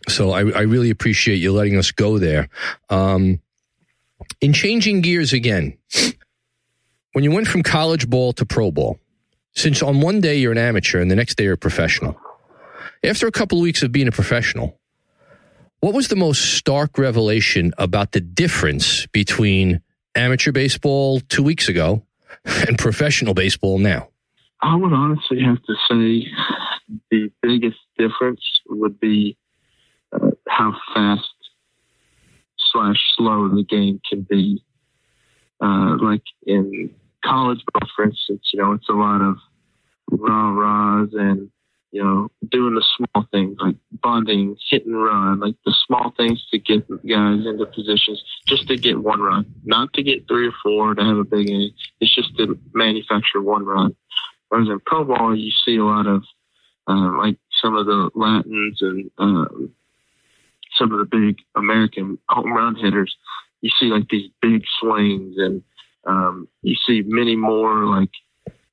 So 0.07 0.31
I, 0.31 0.39
I 0.39 0.61
really 0.61 0.89
appreciate 0.89 1.37
you 1.37 1.51
letting 1.51 1.77
us 1.77 1.91
go 1.91 2.17
there. 2.17 2.49
Um, 2.89 3.41
in 4.39 4.53
changing 4.53 5.01
gears 5.01 5.33
again, 5.33 5.77
when 7.13 7.23
you 7.23 7.31
went 7.31 7.47
from 7.47 7.63
college 7.63 8.09
ball 8.09 8.33
to 8.33 8.45
pro 8.45 8.71
ball, 8.71 8.99
since 9.53 9.81
on 9.81 10.01
one 10.01 10.21
day 10.21 10.37
you're 10.37 10.51
an 10.51 10.57
amateur 10.57 10.99
and 10.99 11.11
the 11.11 11.15
next 11.15 11.35
day 11.35 11.45
you're 11.45 11.53
a 11.53 11.57
professional, 11.57 12.19
after 13.03 13.27
a 13.27 13.31
couple 13.31 13.57
of 13.57 13.63
weeks 13.63 13.83
of 13.83 13.91
being 13.91 14.07
a 14.07 14.11
professional, 14.11 14.79
what 15.79 15.93
was 15.93 16.07
the 16.07 16.15
most 16.15 16.55
stark 16.55 16.97
revelation 16.97 17.73
about 17.77 18.11
the 18.11 18.21
difference 18.21 19.07
between 19.07 19.81
amateur 20.15 20.51
baseball 20.51 21.19
two 21.21 21.43
weeks 21.43 21.67
ago 21.67 22.03
and 22.45 22.77
professional 22.77 23.33
baseball 23.33 23.79
now? 23.79 24.07
I 24.61 24.75
would 24.75 24.93
honestly 24.93 25.41
have 25.41 25.57
to 25.63 25.73
say 25.89 26.27
the 27.09 27.31
biggest 27.41 27.79
difference 27.97 28.41
would 28.69 28.99
be 28.99 29.37
uh, 30.13 30.29
how 30.47 30.75
fast 30.93 31.27
slash 32.71 32.97
slow 33.17 33.49
the 33.49 33.63
game 33.63 33.99
can 34.07 34.21
be. 34.21 34.63
Uh, 35.59 35.95
like 36.01 36.23
in 36.47 36.89
college 37.31 37.63
ball, 37.73 37.89
for 37.95 38.05
instance, 38.05 38.49
you 38.53 38.61
know, 38.61 38.73
it's 38.73 38.89
a 38.89 38.93
lot 38.93 39.21
of 39.21 39.37
rah 40.11 40.51
rahs 40.51 41.09
and, 41.13 41.49
you 41.91 42.03
know, 42.03 42.29
doing 42.49 42.75
the 42.75 42.85
small 42.97 43.25
things 43.31 43.57
like 43.59 43.75
bunting, 44.01 44.57
hit 44.69 44.85
and 44.85 45.01
run, 45.01 45.39
like 45.39 45.55
the 45.65 45.73
small 45.87 46.13
things 46.17 46.45
to 46.51 46.59
get 46.59 46.87
guys 46.89 47.45
into 47.45 47.65
positions 47.73 48.21
just 48.45 48.67
to 48.67 48.75
get 48.75 49.01
one 49.01 49.21
run, 49.21 49.45
not 49.63 49.93
to 49.93 50.03
get 50.03 50.27
three 50.27 50.47
or 50.47 50.53
four 50.61 50.93
to 50.93 51.03
have 51.03 51.17
a 51.17 51.23
big 51.23 51.49
inning. 51.49 51.71
It's 52.01 52.13
just 52.13 52.35
to 52.37 52.59
manufacture 52.73 53.41
one 53.41 53.65
run. 53.65 53.95
Whereas 54.49 54.67
in 54.67 54.81
pro 54.85 55.05
ball, 55.05 55.35
you 55.35 55.51
see 55.65 55.77
a 55.77 55.85
lot 55.85 56.07
of 56.07 56.23
uh, 56.87 57.17
like 57.17 57.37
some 57.61 57.75
of 57.75 57.85
the 57.85 58.09
Latins 58.15 58.81
and 58.81 59.09
um, 59.17 59.73
some 60.77 60.91
of 60.91 60.99
the 60.99 61.05
big 61.05 61.37
American 61.55 62.17
home 62.27 62.51
run 62.51 62.75
hitters. 62.75 63.15
You 63.61 63.69
see 63.79 63.85
like 63.85 64.09
these 64.09 64.29
big 64.41 64.63
swings, 64.79 65.35
and 65.37 65.61
um, 66.05 66.47
you 66.61 66.75
see 66.87 67.03
many 67.05 67.35
more 67.35 67.85
like 67.85 68.09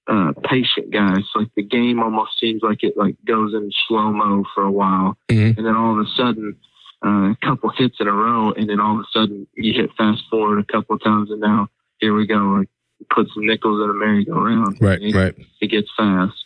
uh, 0.07 0.33
patient 0.45 0.91
guys. 0.91 1.25
Like 1.35 1.49
the 1.55 1.63
game 1.63 2.03
almost 2.03 2.39
seems 2.41 2.63
like 2.63 2.83
it 2.83 2.97
like 2.97 3.17
goes 3.27 3.55
in 3.55 3.71
slow 3.87 4.13
mo 4.13 4.45
for 4.55 4.65
a 4.65 4.71
while, 4.71 5.17
mm-hmm. 5.29 5.59
and 5.59 5.67
then 5.67 5.77
all 5.77 5.99
of 5.99 6.07
a 6.07 6.11
sudden, 6.17 6.57
uh, 7.05 7.31
a 7.31 7.37
couple 7.43 7.71
hits 7.71 7.97
in 8.01 8.09
a 8.09 8.13
row, 8.13 8.53
and 8.53 8.69
then 8.69 8.81
all 8.81 8.95
of 8.95 9.01
a 9.01 9.19
sudden 9.19 9.47
you 9.55 9.73
hit 9.73 9.91
fast 9.97 10.23
forward 10.31 10.59
a 10.59 10.73
couple 10.73 10.97
of 10.97 11.03
times, 11.03 11.31
and 11.31 11.41
now 11.41 11.69
here 11.99 12.15
we 12.15 12.27
go. 12.27 12.57
Like 12.59 12.69
put 13.11 13.29
some 13.33 13.47
nickels 13.47 13.83
in 13.83 13.91
a 13.91 13.95
merry-go-round. 13.95 14.79
Right, 14.81 15.01
it, 15.01 15.15
right. 15.15 15.35
It 15.61 15.69
gets 15.69 15.89
fast. 15.97 16.45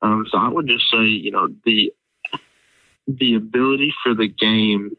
Um, 0.00 0.26
so 0.30 0.38
I 0.38 0.48
would 0.48 0.68
just 0.68 0.84
say, 0.92 1.04
you 1.04 1.30
know, 1.30 1.48
the 1.64 1.92
the 3.06 3.34
ability 3.34 3.92
for 4.02 4.14
the 4.14 4.28
game 4.28 4.96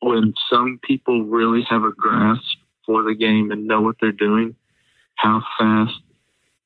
when 0.00 0.32
some 0.50 0.80
people 0.82 1.24
really 1.24 1.62
have 1.68 1.82
a 1.82 1.92
grasp 1.92 2.56
for 2.86 3.02
the 3.02 3.14
game 3.14 3.50
and 3.50 3.66
know 3.66 3.80
what 3.80 3.96
they're 4.00 4.12
doing, 4.12 4.54
how 5.16 5.42
fast 5.58 6.00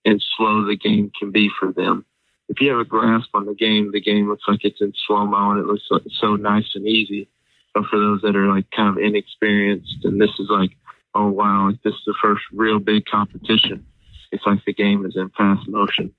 and 0.04 0.22
slow 0.36 0.66
the 0.66 0.76
game 0.76 1.10
can 1.18 1.30
be 1.30 1.50
for 1.58 1.72
them. 1.72 2.04
If 2.48 2.60
you 2.60 2.70
have 2.70 2.78
a 2.78 2.84
grasp 2.84 3.28
on 3.34 3.46
the 3.46 3.54
game, 3.54 3.92
the 3.92 4.00
game 4.00 4.28
looks 4.28 4.44
like 4.48 4.64
it's 4.64 4.80
in 4.80 4.92
slow 5.06 5.26
mo 5.26 5.50
and 5.50 5.60
it 5.60 5.66
looks 5.66 5.84
like 5.90 6.02
so 6.18 6.36
nice 6.36 6.74
and 6.74 6.86
easy. 6.86 7.28
But 7.74 7.84
for 7.86 7.98
those 7.98 8.22
that 8.22 8.34
are 8.36 8.48
like 8.48 8.70
kind 8.70 8.88
of 8.88 9.02
inexperienced 9.02 10.04
and 10.04 10.20
this 10.20 10.30
is 10.38 10.48
like, 10.48 10.70
oh 11.14 11.28
wow, 11.28 11.72
this 11.84 11.92
is 11.92 12.00
the 12.06 12.14
first 12.22 12.42
real 12.52 12.78
big 12.78 13.04
competition. 13.04 13.84
It's 14.32 14.44
like 14.46 14.64
the 14.64 14.72
game 14.72 15.04
is 15.04 15.16
in 15.16 15.30
fast 15.30 15.68
motion. 15.68 16.12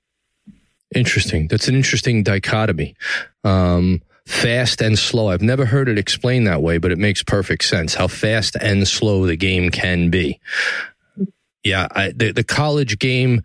Interesting. 0.94 1.48
That's 1.48 1.68
an 1.68 1.74
interesting 1.74 2.22
dichotomy. 2.22 2.96
Um, 3.44 4.02
fast 4.26 4.80
and 4.80 4.98
slow. 4.98 5.28
I've 5.28 5.42
never 5.42 5.66
heard 5.66 5.88
it 5.88 5.98
explained 5.98 6.46
that 6.46 6.62
way, 6.62 6.78
but 6.78 6.92
it 6.92 6.98
makes 6.98 7.22
perfect 7.22 7.64
sense 7.64 7.94
how 7.94 8.08
fast 8.08 8.56
and 8.60 8.86
slow 8.86 9.26
the 9.26 9.36
game 9.36 9.70
can 9.70 10.10
be. 10.10 10.40
Yeah, 11.64 11.88
I, 11.90 12.12
the, 12.14 12.32
the 12.32 12.44
college 12.44 12.98
game 12.98 13.42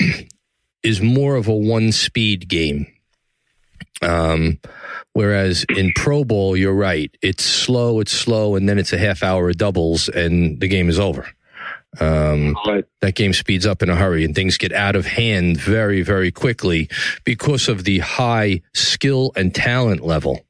is 0.82 1.00
more 1.00 1.36
of 1.36 1.48
a 1.48 1.54
one 1.54 1.92
speed 1.92 2.48
game. 2.48 2.86
Um, 4.02 4.58
whereas 5.12 5.66
in 5.76 5.92
pro 5.94 6.24
ball, 6.24 6.56
you're 6.56 6.74
right. 6.74 7.14
It's 7.20 7.44
slow, 7.44 8.00
it's 8.00 8.12
slow, 8.12 8.56
and 8.56 8.68
then 8.68 8.78
it's 8.78 8.92
a 8.92 8.98
half 8.98 9.22
hour 9.22 9.50
of 9.50 9.58
doubles, 9.58 10.08
and 10.08 10.58
the 10.60 10.68
game 10.68 10.88
is 10.88 10.98
over. 10.98 11.28
Um, 11.98 12.56
right. 12.66 12.84
That 13.00 13.14
game 13.14 13.32
speeds 13.32 13.66
up 13.66 13.82
in 13.82 13.88
a 13.90 13.96
hurry, 13.96 14.24
and 14.24 14.34
things 14.34 14.58
get 14.58 14.72
out 14.72 14.94
of 14.94 15.06
hand 15.06 15.60
very, 15.60 16.02
very 16.02 16.30
quickly 16.30 16.88
because 17.24 17.68
of 17.68 17.84
the 17.84 17.98
high 17.98 18.62
skill 18.74 19.32
and 19.34 19.54
talent 19.54 20.02
level. 20.02 20.40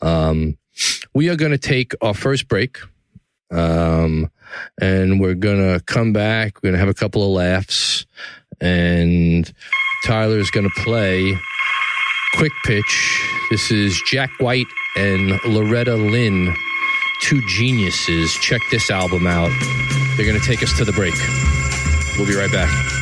Um, 0.00 0.58
we 1.14 1.28
are 1.28 1.36
going 1.36 1.52
to 1.52 1.58
take 1.58 1.92
our 2.00 2.14
first 2.14 2.48
break. 2.48 2.78
Um, 3.50 4.30
and 4.80 5.20
we're 5.20 5.34
going 5.34 5.58
to 5.58 5.80
come 5.84 6.12
back. 6.12 6.56
We're 6.56 6.68
going 6.68 6.74
to 6.74 6.78
have 6.78 6.88
a 6.88 6.94
couple 6.94 7.22
of 7.22 7.30
laughs 7.30 8.06
and 8.60 9.52
Tyler 10.04 10.38
is 10.38 10.50
going 10.50 10.68
to 10.68 10.82
play 10.82 11.36
quick 12.34 12.52
pitch. 12.64 13.22
This 13.50 13.70
is 13.70 14.00
Jack 14.06 14.30
White 14.38 14.66
and 14.96 15.40
Loretta 15.44 15.94
Lynn, 15.94 16.54
two 17.22 17.40
geniuses. 17.48 18.32
Check 18.34 18.60
this 18.70 18.90
album 18.90 19.26
out. 19.26 19.50
They're 20.20 20.30
going 20.30 20.38
to 20.38 20.46
take 20.46 20.62
us 20.62 20.76
to 20.76 20.84
the 20.84 20.92
break. 20.92 21.14
We'll 22.18 22.26
be 22.26 22.34
right 22.34 22.52
back. 22.52 22.99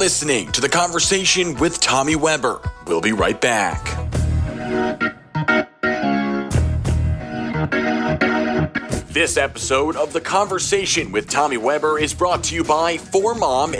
Listening 0.00 0.50
to 0.50 0.62
the 0.62 0.68
conversation 0.68 1.54
with 1.58 1.78
Tommy 1.78 2.16
Weber. 2.16 2.62
We'll 2.86 3.02
be 3.02 3.12
right 3.12 3.38
back. 3.38 3.84
This 9.10 9.36
episode 9.36 9.96
of 9.96 10.14
The 10.14 10.20
Conversation 10.22 11.12
with 11.12 11.28
Tommy 11.28 11.58
Weber 11.58 11.98
is 11.98 12.14
brought 12.14 12.44
to 12.44 12.54
you 12.54 12.64
by 12.64 12.96
4momalz.com. 12.96 13.76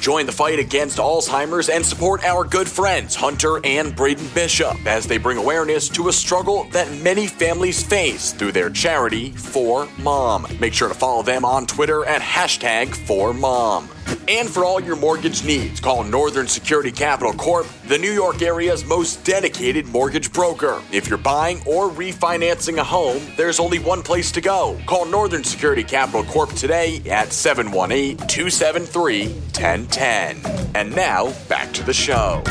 Join 0.00 0.26
the 0.26 0.32
fight 0.32 0.58
against 0.58 0.98
Alzheimer's 0.98 1.70
and 1.70 1.86
support 1.86 2.22
our 2.22 2.44
good 2.44 2.68
friends 2.68 3.14
Hunter 3.14 3.58
and 3.64 3.96
Braden 3.96 4.28
Bishop 4.34 4.76
as 4.84 5.06
they 5.06 5.16
bring 5.16 5.38
awareness 5.38 5.88
to 5.88 6.08
a 6.08 6.12
struggle 6.12 6.64
that 6.72 6.92
many 7.00 7.26
families 7.26 7.82
face 7.82 8.32
through 8.32 8.52
their 8.52 8.68
charity, 8.68 9.30
4Mom. 9.30 10.60
Make 10.60 10.74
sure 10.74 10.88
to 10.88 10.94
follow 10.94 11.22
them 11.22 11.46
on 11.46 11.64
Twitter 11.64 12.04
at 12.04 12.20
hashtag 12.20 12.88
4Mom. 12.88 13.88
And 14.28 14.48
for 14.48 14.64
all 14.64 14.80
your 14.80 14.94
mortgage 14.94 15.44
needs, 15.44 15.80
call 15.80 16.04
Northern 16.04 16.46
Security 16.46 16.92
Capital 16.92 17.32
Corp, 17.32 17.66
the 17.88 17.98
New 17.98 18.12
York 18.12 18.40
area's 18.40 18.84
most 18.84 19.24
dedicated 19.24 19.86
mortgage 19.86 20.32
broker. 20.32 20.80
If 20.92 21.08
you're 21.08 21.18
buying 21.18 21.58
or 21.66 21.90
refinancing 21.90 22.78
a 22.78 22.84
home, 22.84 23.20
there's 23.36 23.58
only 23.58 23.80
one 23.80 24.02
place 24.02 24.30
to 24.32 24.40
go. 24.40 24.78
Call 24.86 25.06
Northern 25.06 25.42
Security 25.42 25.82
Capital 25.82 26.22
Corp 26.24 26.50
today 26.50 27.02
at 27.10 27.32
718 27.32 28.16
273 28.28 29.26
1010. 29.26 30.70
And 30.76 30.94
now, 30.94 31.32
back 31.48 31.72
to 31.72 31.82
the 31.82 31.92
show. 31.92 32.42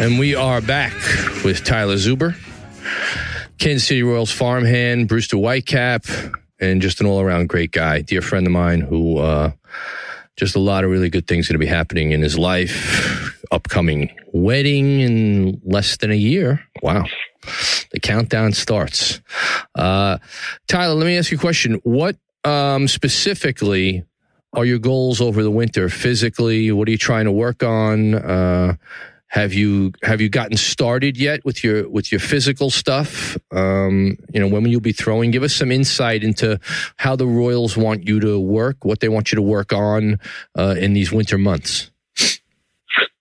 And 0.00 0.18
we 0.18 0.34
are 0.34 0.62
back 0.62 0.94
with 1.44 1.62
Tyler 1.62 1.96
Zuber, 1.96 2.34
Kansas 3.58 3.86
City 3.86 4.02
Royals 4.02 4.32
farmhand, 4.32 5.08
Brewster 5.08 5.36
Whitecap, 5.36 6.34
and 6.60 6.82
just 6.82 7.00
an 7.00 7.06
all 7.06 7.20
around 7.20 7.48
great 7.48 7.72
guy, 7.72 8.02
dear 8.02 8.22
friend 8.22 8.46
of 8.46 8.52
mine 8.52 8.80
who, 8.80 9.18
uh, 9.18 9.52
just 10.36 10.54
a 10.54 10.60
lot 10.60 10.84
of 10.84 10.90
really 10.90 11.10
good 11.10 11.26
things 11.26 11.48
going 11.48 11.54
to 11.54 11.58
be 11.58 11.66
happening 11.66 12.12
in 12.12 12.22
his 12.22 12.38
life. 12.38 13.36
Upcoming 13.50 14.14
wedding 14.32 15.00
in 15.00 15.60
less 15.64 15.96
than 15.96 16.12
a 16.12 16.16
year. 16.16 16.64
Wow. 16.82 17.06
The 17.90 17.98
countdown 17.98 18.52
starts. 18.52 19.20
Uh, 19.74 20.18
Tyler, 20.68 20.94
let 20.94 21.06
me 21.06 21.18
ask 21.18 21.32
you 21.32 21.36
a 21.36 21.40
question. 21.40 21.80
What, 21.82 22.16
um, 22.44 22.86
specifically 22.86 24.04
are 24.52 24.64
your 24.64 24.78
goals 24.78 25.20
over 25.20 25.42
the 25.42 25.50
winter 25.50 25.88
physically? 25.88 26.70
What 26.72 26.88
are 26.88 26.90
you 26.90 26.98
trying 26.98 27.24
to 27.24 27.32
work 27.32 27.62
on? 27.62 28.14
Uh, 28.14 28.74
have 29.30 29.54
you 29.54 29.92
have 30.02 30.20
you 30.20 30.28
gotten 30.28 30.56
started 30.56 31.16
yet 31.16 31.44
with 31.44 31.62
your 31.62 31.88
with 31.88 32.10
your 32.10 32.18
physical 32.18 32.68
stuff? 32.68 33.38
Um, 33.52 34.18
you 34.32 34.40
know, 34.40 34.48
when 34.48 34.64
will 34.64 34.70
you 34.70 34.80
be 34.80 34.92
throwing? 34.92 35.30
Give 35.30 35.44
us 35.44 35.54
some 35.54 35.70
insight 35.70 36.24
into 36.24 36.58
how 36.96 37.14
the 37.14 37.28
Royals 37.28 37.76
want 37.76 38.08
you 38.08 38.18
to 38.20 38.40
work, 38.40 38.84
what 38.84 38.98
they 38.98 39.08
want 39.08 39.30
you 39.30 39.36
to 39.36 39.42
work 39.42 39.72
on 39.72 40.18
uh, 40.58 40.74
in 40.76 40.94
these 40.94 41.12
winter 41.12 41.38
months. 41.38 41.92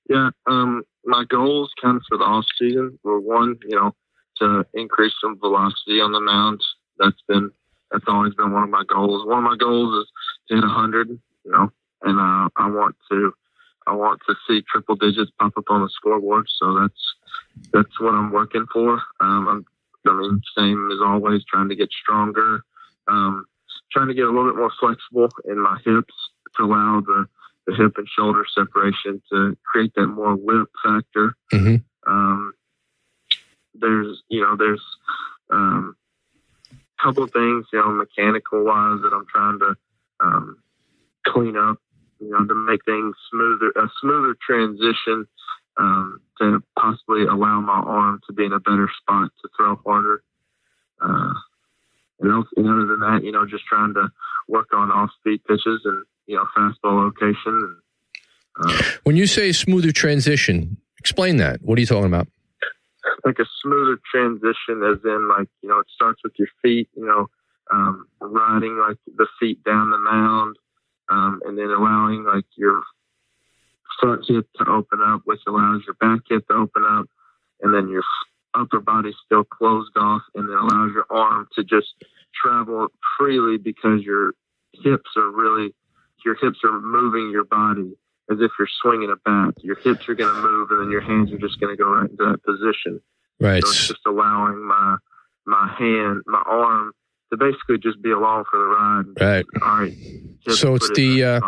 Yeah, 0.10 0.32
um, 0.48 0.82
my 1.06 1.26
goals 1.30 1.72
kind 1.80 1.98
of 1.98 2.04
for 2.10 2.18
the 2.18 2.24
off 2.24 2.46
season 2.58 2.98
were 3.04 3.20
one, 3.20 3.60
you 3.68 3.76
know, 3.76 3.94
to 4.38 4.66
increase 4.74 5.14
some 5.22 5.40
velocity 5.40 6.02
on 6.02 6.12
the 6.12 6.20
mound. 6.20 6.60
That's 6.98 7.22
been 7.28 7.52
that's 7.92 8.06
always 8.08 8.34
been 8.34 8.52
one 8.52 8.64
of 8.64 8.70
my 8.72 8.84
goals. 8.90 9.28
One 9.28 9.38
of 9.38 9.44
my 9.44 9.58
goals 9.58 10.06
is 10.06 10.12
to 10.48 10.56
hit 10.56 10.62
100, 10.62 11.10
you 11.10 11.20
know, 11.52 11.72
and 12.02 12.20
uh, 12.20 12.50
I 12.56 12.70
want 12.72 12.96
to 13.12 13.32
I 13.90 13.96
want 13.96 14.22
to 14.28 14.36
see 14.48 14.64
triple 14.72 14.96
digits 14.96 15.32
pop 15.40 15.58
up 15.58 15.66
on 15.70 15.82
the 15.82 15.90
scoreboard. 15.90 16.46
So 16.60 16.80
that's 16.80 17.16
that's 17.74 18.00
what 18.00 18.14
I'm 18.14 18.32
working 18.32 18.66
for. 18.72 19.02
Um, 19.20 19.48
I'm, 19.48 19.66
I 20.08 20.14
mean, 20.16 20.42
same 20.58 20.90
as 20.92 21.00
always, 21.04 21.44
trying 21.46 21.70
to 21.70 21.76
get 21.76 21.90
stronger, 21.92 22.62
um, 23.08 23.46
trying 23.92 24.08
to 24.08 24.14
get 24.14 24.26
a 24.26 24.30
little 24.30 24.52
bit 24.52 24.58
more 24.58 24.72
flexible 24.80 25.30
in 25.46 25.60
my 25.60 25.78
hips 25.84 26.14
to 26.56 26.64
allow 26.64 27.02
the, 27.02 27.26
the 27.68 27.76
hip 27.76 27.94
and 27.98 28.08
shoulder 28.08 28.46
separation 28.56 29.22
to 29.32 29.58
create 29.66 29.94
that 29.96 30.08
more 30.08 30.36
whip 30.36 30.70
factor. 30.84 31.36
Mm-hmm. 31.52 31.78
Um, 32.12 32.54
there's, 33.74 34.24
you 34.30 34.42
know, 34.42 34.56
there's 34.56 34.84
um, 35.50 35.96
a 36.74 37.04
couple 37.04 37.24
of 37.24 37.32
things, 37.32 37.66
you 37.74 37.80
know, 37.80 37.92
mechanical 37.92 38.64
wise 38.64 39.00
that 39.02 39.14
I'm 39.14 39.26
trying 39.28 39.60
to 39.60 39.76
um, 40.22 40.58
clean 41.26 41.58
up 41.58 41.80
you 42.20 42.30
know, 42.30 42.46
to 42.46 42.56
make 42.56 42.84
things 42.86 43.16
smoother, 43.32 43.72
a 43.76 43.90
smoother 44.02 44.36
transition 44.46 45.26
um, 45.78 46.20
to 46.40 46.62
possibly 46.78 47.24
allow 47.24 47.62
my 47.62 47.82
arm 47.86 48.20
to 48.28 48.34
be 48.34 48.46
in 48.46 48.54
a 48.54 48.60
better 48.60 48.90
spot 49.02 49.32
to 49.42 49.50
throw 49.56 49.76
harder. 49.86 50.22
Uh, 51.02 51.34
and, 52.20 52.32
else, 52.32 52.48
and 52.58 52.68
other 52.68 52.86
than 52.86 53.00
that, 53.00 53.22
you 53.24 53.32
know, 53.32 53.46
just 53.46 53.64
trying 53.66 53.94
to 53.94 54.10
work 54.48 54.68
on 54.74 54.92
off-speed 54.92 55.44
pitches 55.46 55.82
and 55.86 56.04
you 56.28 56.36
know 56.36 56.46
fastball 56.58 57.06
location. 57.06 57.78
And, 58.58 58.72
uh, 58.72 58.84
when 59.04 59.16
you 59.16 59.26
say 59.26 59.54
smoother 59.54 59.94
transition, 59.94 60.76
explain 60.98 61.38
that. 61.38 61.62
What 61.62 61.78
are 61.78 61.82
you 61.82 61.88
talking 61.88 62.06
about? 62.06 62.28
Like 63.24 63.40
a 63.40 63.46
smoother 63.62 64.00
transition, 64.12 64.84
as 64.84 65.00
in 65.06 65.30
like 65.30 65.48
you 65.62 65.70
know, 65.70 65.80
it 65.80 65.88
starts 65.94 66.20
with 66.24 66.34
your 66.38 66.50
feet. 66.62 66.90
You 66.98 67.06
know, 67.06 67.30
um, 67.72 68.08
riding 68.20 68.78
like 68.78 68.98
the 69.16 69.28
feet 69.40 69.64
down 69.64 69.92
the 69.92 69.98
mound 69.98 70.58
um, 71.10 71.42
and 71.46 71.58
then 71.58 71.70
allowing 71.70 72.24
like 72.24 72.46
your 72.56 72.82
front 74.00 74.26
hip 74.28 74.48
to 74.58 74.70
open 74.70 75.00
up, 75.06 75.22
which 75.26 75.42
allows 75.48 75.82
your 75.86 75.96
back 75.96 76.22
hip 76.30 76.48
to 76.48 76.54
open 76.54 76.84
up, 76.88 77.08
and 77.62 77.74
then 77.74 77.90
your 77.90 78.04
upper 78.54 78.80
body 78.80 79.12
still 79.26 79.44
closed 79.44 79.96
off, 79.98 80.22
and 80.36 80.50
then 80.50 80.58
allows 80.58 80.92
your 80.94 81.06
arm 81.10 81.48
to 81.56 81.64
just 81.64 81.94
travel 82.34 82.88
freely 83.18 83.58
because 83.58 84.02
your 84.02 84.34
hips 84.74 85.10
are 85.18 85.30
really 85.32 85.74
your 86.26 86.36
hips 86.36 86.60
are 86.64 86.80
moving 86.82 87.32
your 87.32 87.46
body 87.46 87.96
as 88.30 88.38
if 88.42 88.52
you're 88.60 88.68
swinging 88.82 89.10
a 89.10 89.16
bat. 89.16 89.56
Your 89.64 89.78
hips 89.78 90.08
are 90.08 90.16
going 90.16 90.34
to 90.34 90.42
move, 90.42 90.70
and 90.72 90.82
then 90.82 90.92
your 90.92 91.02
hands 91.02 91.32
are 91.32 91.38
just 91.38 91.60
going 91.60 91.76
to 91.76 91.82
go 91.82 91.90
right 91.90 92.10
into 92.10 92.24
that 92.26 92.44
position. 92.44 93.02
Right. 93.40 93.64
So 93.64 93.70
it's 93.70 93.88
just 93.88 94.02
allowing 94.06 94.64
my 94.64 94.98
my 95.46 95.74
hand, 95.78 96.22
my 96.28 96.44
arm 96.46 96.94
to 97.32 97.38
basically 97.38 97.78
just 97.78 98.02
be 98.02 98.12
along 98.12 98.46
for 98.50 98.60
the 98.60 98.66
ride. 98.66 99.06
Right. 99.20 99.46
All 99.62 99.80
right. 99.80 99.94
So 100.50 100.76
it's 100.76 100.90
the 100.96 101.24
uh, 101.24 101.42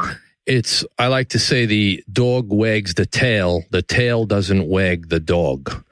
it's 0.46 0.86
I 1.00 1.08
like 1.08 1.30
to 1.30 1.39
say 1.39 1.65
the 1.65 2.04
dog 2.12 2.52
wags 2.52 2.94
the 2.94 3.06
tail, 3.06 3.63
the 3.72 3.82
tail 3.82 4.26
doesn't 4.26 4.67
wag 4.67 5.10
the 5.10 5.20
dog, 5.20 5.84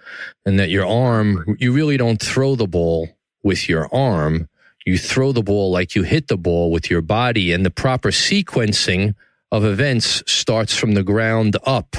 and 0.45 0.59
that 0.59 0.69
your 0.69 0.85
arm 0.85 1.57
you 1.59 1.71
really 1.71 1.97
don't 1.97 2.21
throw 2.21 2.55
the 2.55 2.67
ball 2.67 3.09
with 3.43 3.69
your 3.69 3.93
arm. 3.93 4.47
You 4.85 4.97
throw 4.97 5.31
the 5.31 5.43
ball 5.43 5.71
like 5.71 5.93
you 5.93 6.03
hit 6.03 6.27
the 6.29 6.37
ball 6.37 6.71
with 6.71 6.89
your 6.89 7.01
body, 7.01 7.51
and 7.53 7.65
the 7.65 7.71
proper 7.71 8.09
sequencing 8.09 9.15
of 9.51 9.65
events 9.65 10.23
starts 10.27 10.75
from 10.75 10.93
the 10.93 11.03
ground 11.03 11.57
up 11.65 11.95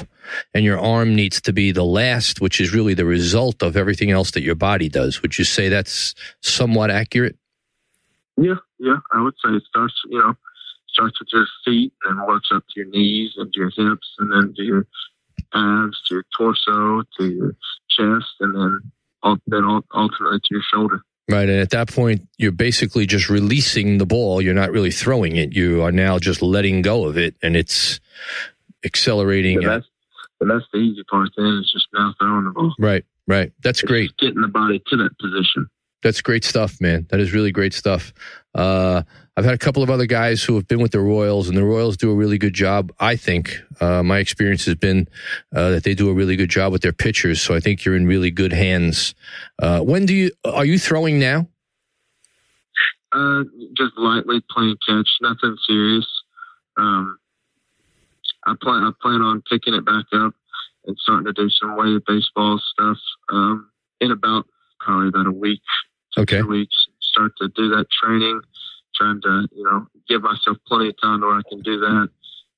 and 0.54 0.64
your 0.64 0.78
arm 0.78 1.14
needs 1.14 1.40
to 1.42 1.52
be 1.52 1.72
the 1.72 1.84
last, 1.84 2.40
which 2.40 2.60
is 2.60 2.72
really 2.72 2.94
the 2.94 3.04
result 3.04 3.62
of 3.62 3.76
everything 3.76 4.10
else 4.10 4.30
that 4.32 4.42
your 4.42 4.54
body 4.54 4.88
does. 4.88 5.22
Would 5.22 5.38
you 5.38 5.44
say 5.44 5.68
that's 5.68 6.14
somewhat 6.42 6.90
accurate? 6.90 7.36
Yeah, 8.36 8.56
yeah, 8.78 8.96
I 9.12 9.22
would 9.22 9.34
say 9.44 9.52
it 9.52 9.62
starts, 9.68 9.94
you 10.08 10.18
know, 10.18 10.34
starts 10.88 11.18
with 11.20 11.28
your 11.32 11.46
feet 11.64 11.92
and 12.04 12.26
works 12.26 12.48
up 12.52 12.64
to 12.68 12.80
your 12.80 12.88
knees 12.88 13.32
and 13.36 13.52
to 13.52 13.60
your 13.60 13.70
hips 13.70 14.08
and 14.18 14.32
then 14.32 14.54
to 14.56 14.62
your 14.62 14.86
abs, 15.54 16.00
to 16.08 16.14
your 16.14 16.24
torso, 16.36 17.02
to 17.18 17.28
your 17.28 17.54
chest, 17.90 18.34
and 18.40 18.54
then 18.54 18.92
then 19.46 19.64
ultimately 19.94 20.38
to 20.38 20.48
your 20.50 20.62
shoulder. 20.72 21.02
Right, 21.30 21.48
and 21.48 21.60
at 21.60 21.70
that 21.70 21.88
point, 21.88 22.26
you're 22.38 22.50
basically 22.50 23.06
just 23.06 23.28
releasing 23.28 23.98
the 23.98 24.06
ball. 24.06 24.42
You're 24.42 24.54
not 24.54 24.72
really 24.72 24.90
throwing 24.90 25.36
it. 25.36 25.54
You 25.54 25.82
are 25.82 25.92
now 25.92 26.18
just 26.18 26.42
letting 26.42 26.82
go 26.82 27.04
of 27.04 27.16
it, 27.16 27.36
and 27.42 27.56
it's 27.56 28.00
accelerating. 28.84 29.60
that's, 29.60 29.86
that's 30.40 30.64
the 30.72 30.78
easy 30.78 31.04
part. 31.04 31.28
Then 31.36 31.60
is 31.62 31.70
just 31.70 31.86
now 31.94 32.14
throwing 32.18 32.46
the 32.46 32.50
ball. 32.50 32.74
Right, 32.80 33.04
right. 33.28 33.52
That's 33.62 33.80
it's 33.80 33.88
great. 33.88 34.16
Getting 34.16 34.40
the 34.40 34.48
body 34.48 34.82
to 34.88 34.96
that 34.96 35.16
position. 35.18 35.68
That's 36.02 36.22
great 36.22 36.44
stuff, 36.44 36.80
man. 36.80 37.06
That 37.10 37.20
is 37.20 37.32
really 37.32 37.52
great 37.52 37.74
stuff. 37.74 38.12
Uh, 38.54 39.02
I've 39.36 39.44
had 39.44 39.54
a 39.54 39.58
couple 39.58 39.82
of 39.82 39.90
other 39.90 40.06
guys 40.06 40.42
who 40.42 40.54
have 40.56 40.66
been 40.66 40.80
with 40.80 40.92
the 40.92 41.00
Royals, 41.00 41.48
and 41.48 41.56
the 41.56 41.64
Royals 41.64 41.96
do 41.96 42.10
a 42.10 42.14
really 42.14 42.38
good 42.38 42.54
job. 42.54 42.92
I 42.98 43.16
think 43.16 43.56
uh, 43.80 44.02
my 44.02 44.18
experience 44.18 44.64
has 44.64 44.74
been 44.74 45.08
uh, 45.54 45.70
that 45.70 45.84
they 45.84 45.94
do 45.94 46.08
a 46.10 46.12
really 46.12 46.36
good 46.36 46.50
job 46.50 46.72
with 46.72 46.82
their 46.82 46.92
pitchers. 46.92 47.40
So 47.40 47.54
I 47.54 47.60
think 47.60 47.84
you're 47.84 47.96
in 47.96 48.06
really 48.06 48.30
good 48.30 48.52
hands. 48.52 49.14
Uh, 49.58 49.80
when 49.80 50.06
do 50.06 50.14
you 50.14 50.30
are 50.44 50.64
you 50.64 50.78
throwing 50.78 51.18
now? 51.18 51.46
Uh, 53.12 53.44
just 53.76 53.92
lightly 53.96 54.42
playing 54.50 54.76
catch, 54.86 55.08
nothing 55.20 55.56
serious. 55.66 56.06
Um, 56.76 57.18
I 58.46 58.54
plan 58.60 58.82
I 58.84 58.92
plan 59.02 59.20
on 59.20 59.42
picking 59.50 59.74
it 59.74 59.84
back 59.84 60.06
up 60.12 60.34
and 60.86 60.96
starting 60.98 61.26
to 61.26 61.32
do 61.32 61.48
some 61.50 61.76
weighted 61.76 62.02
baseball 62.06 62.60
stuff 62.72 62.98
um, 63.30 63.70
in 64.00 64.10
about 64.10 64.46
probably 64.80 65.08
about 65.08 65.26
a 65.26 65.32
week 65.32 65.60
okay. 66.18 66.42
weeks, 66.42 66.76
start 67.00 67.32
to 67.38 67.48
do 67.48 67.68
that 67.70 67.86
training, 67.90 68.40
trying 68.94 69.20
to, 69.22 69.48
you 69.52 69.64
know, 69.64 69.86
give 70.08 70.22
myself 70.22 70.56
plenty 70.66 70.88
of 70.88 71.00
time 71.00 71.20
where 71.20 71.36
I 71.36 71.42
can 71.48 71.60
do 71.62 71.78
that 71.80 72.08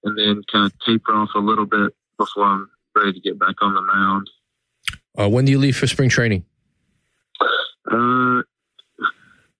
and 0.04 0.18
then 0.18 0.42
kind 0.50 0.66
of 0.66 0.72
taper 0.84 1.12
off 1.12 1.30
a 1.34 1.38
little 1.38 1.66
bit 1.66 1.94
before 2.18 2.44
I'm 2.44 2.70
ready 2.94 3.12
to 3.12 3.20
get 3.20 3.38
back 3.38 3.56
on 3.62 3.74
the 3.74 3.82
mound. 3.82 4.28
Uh, 5.18 5.28
when 5.28 5.44
do 5.44 5.52
you 5.52 5.58
leave 5.58 5.76
for 5.76 5.86
spring 5.86 6.08
training? 6.08 6.44
Uh, 7.90 8.42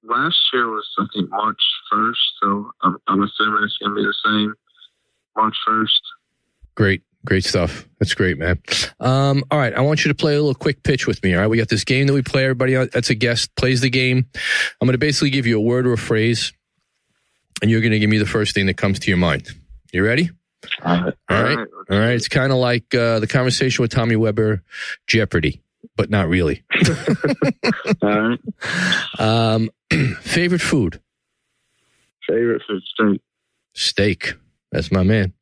last 0.02 0.36
year 0.52 0.68
was, 0.68 0.88
I 0.98 1.06
think, 1.14 1.30
March 1.30 1.60
1st. 1.92 2.14
So 2.42 2.70
I'm, 2.82 2.96
I'm 3.06 3.22
assuming 3.22 3.64
it's 3.64 3.76
going 3.78 3.94
to 3.94 3.96
be 3.96 4.02
the 4.02 4.14
same 4.24 4.54
March 5.36 5.56
1st. 5.68 6.00
Great. 6.74 7.02
Great 7.24 7.44
stuff. 7.44 7.88
That's 8.00 8.14
great, 8.14 8.36
man. 8.36 8.60
Um, 8.98 9.44
all 9.50 9.58
right. 9.58 9.72
I 9.72 9.80
want 9.80 10.04
you 10.04 10.08
to 10.08 10.14
play 10.14 10.34
a 10.34 10.40
little 10.40 10.54
quick 10.54 10.82
pitch 10.82 11.06
with 11.06 11.22
me. 11.22 11.34
All 11.34 11.40
right. 11.40 11.46
We 11.46 11.56
got 11.56 11.68
this 11.68 11.84
game 11.84 12.08
that 12.08 12.12
we 12.12 12.22
play. 12.22 12.42
Everybody 12.44 12.74
that's 12.74 13.10
a 13.10 13.14
guest 13.14 13.54
plays 13.54 13.80
the 13.80 13.90
game. 13.90 14.26
I'm 14.80 14.86
going 14.86 14.94
to 14.94 14.98
basically 14.98 15.30
give 15.30 15.46
you 15.46 15.56
a 15.56 15.60
word 15.60 15.86
or 15.86 15.92
a 15.92 15.98
phrase, 15.98 16.52
and 17.60 17.70
you're 17.70 17.80
going 17.80 17.92
to 17.92 18.00
give 18.00 18.10
me 18.10 18.18
the 18.18 18.26
first 18.26 18.54
thing 18.54 18.66
that 18.66 18.76
comes 18.76 18.98
to 19.00 19.08
your 19.08 19.18
mind. 19.18 19.48
You 19.92 20.04
ready? 20.04 20.30
All 20.84 21.00
right. 21.00 21.14
All 21.28 21.42
right. 21.42 21.58
All 21.90 21.98
right. 21.98 22.14
It's 22.14 22.28
kind 22.28 22.50
of 22.50 22.58
like 22.58 22.92
uh, 22.94 23.20
the 23.20 23.28
conversation 23.28 23.82
with 23.82 23.92
Tommy 23.92 24.16
Weber, 24.16 24.62
Jeopardy, 25.06 25.62
but 25.96 26.10
not 26.10 26.28
really. 26.28 26.64
all 28.02 28.20
right. 28.20 28.40
Um, 29.18 29.70
favorite 30.22 30.60
food? 30.60 31.00
Favorite 32.26 32.62
food 32.66 32.82
steak. 32.84 33.20
Steak. 33.74 34.34
That's 34.72 34.90
my 34.90 35.02
man. 35.02 35.34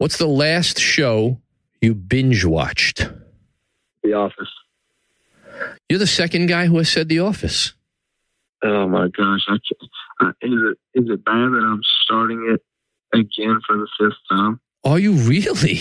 What's 0.00 0.16
the 0.16 0.26
last 0.26 0.80
show 0.80 1.42
you 1.82 1.94
binge 1.94 2.42
watched? 2.42 3.06
The 4.02 4.14
Office. 4.14 4.48
You're 5.90 5.98
the 5.98 6.06
second 6.06 6.46
guy 6.46 6.64
who 6.64 6.78
has 6.78 6.88
said 6.88 7.10
The 7.10 7.18
Office. 7.18 7.74
Oh 8.64 8.88
my 8.88 9.08
gosh! 9.08 9.42
I 9.46 9.58
uh, 10.24 10.28
is 10.40 10.52
it 10.52 10.78
is 10.94 11.10
it 11.10 11.22
bad 11.22 11.34
that 11.34 11.62
I'm 11.62 11.82
starting 12.04 12.50
it 12.50 12.62
again 13.12 13.60
for 13.66 13.76
the 13.76 13.86
fifth 13.98 14.16
time? 14.30 14.58
Are 14.84 14.98
you 14.98 15.12
really? 15.12 15.80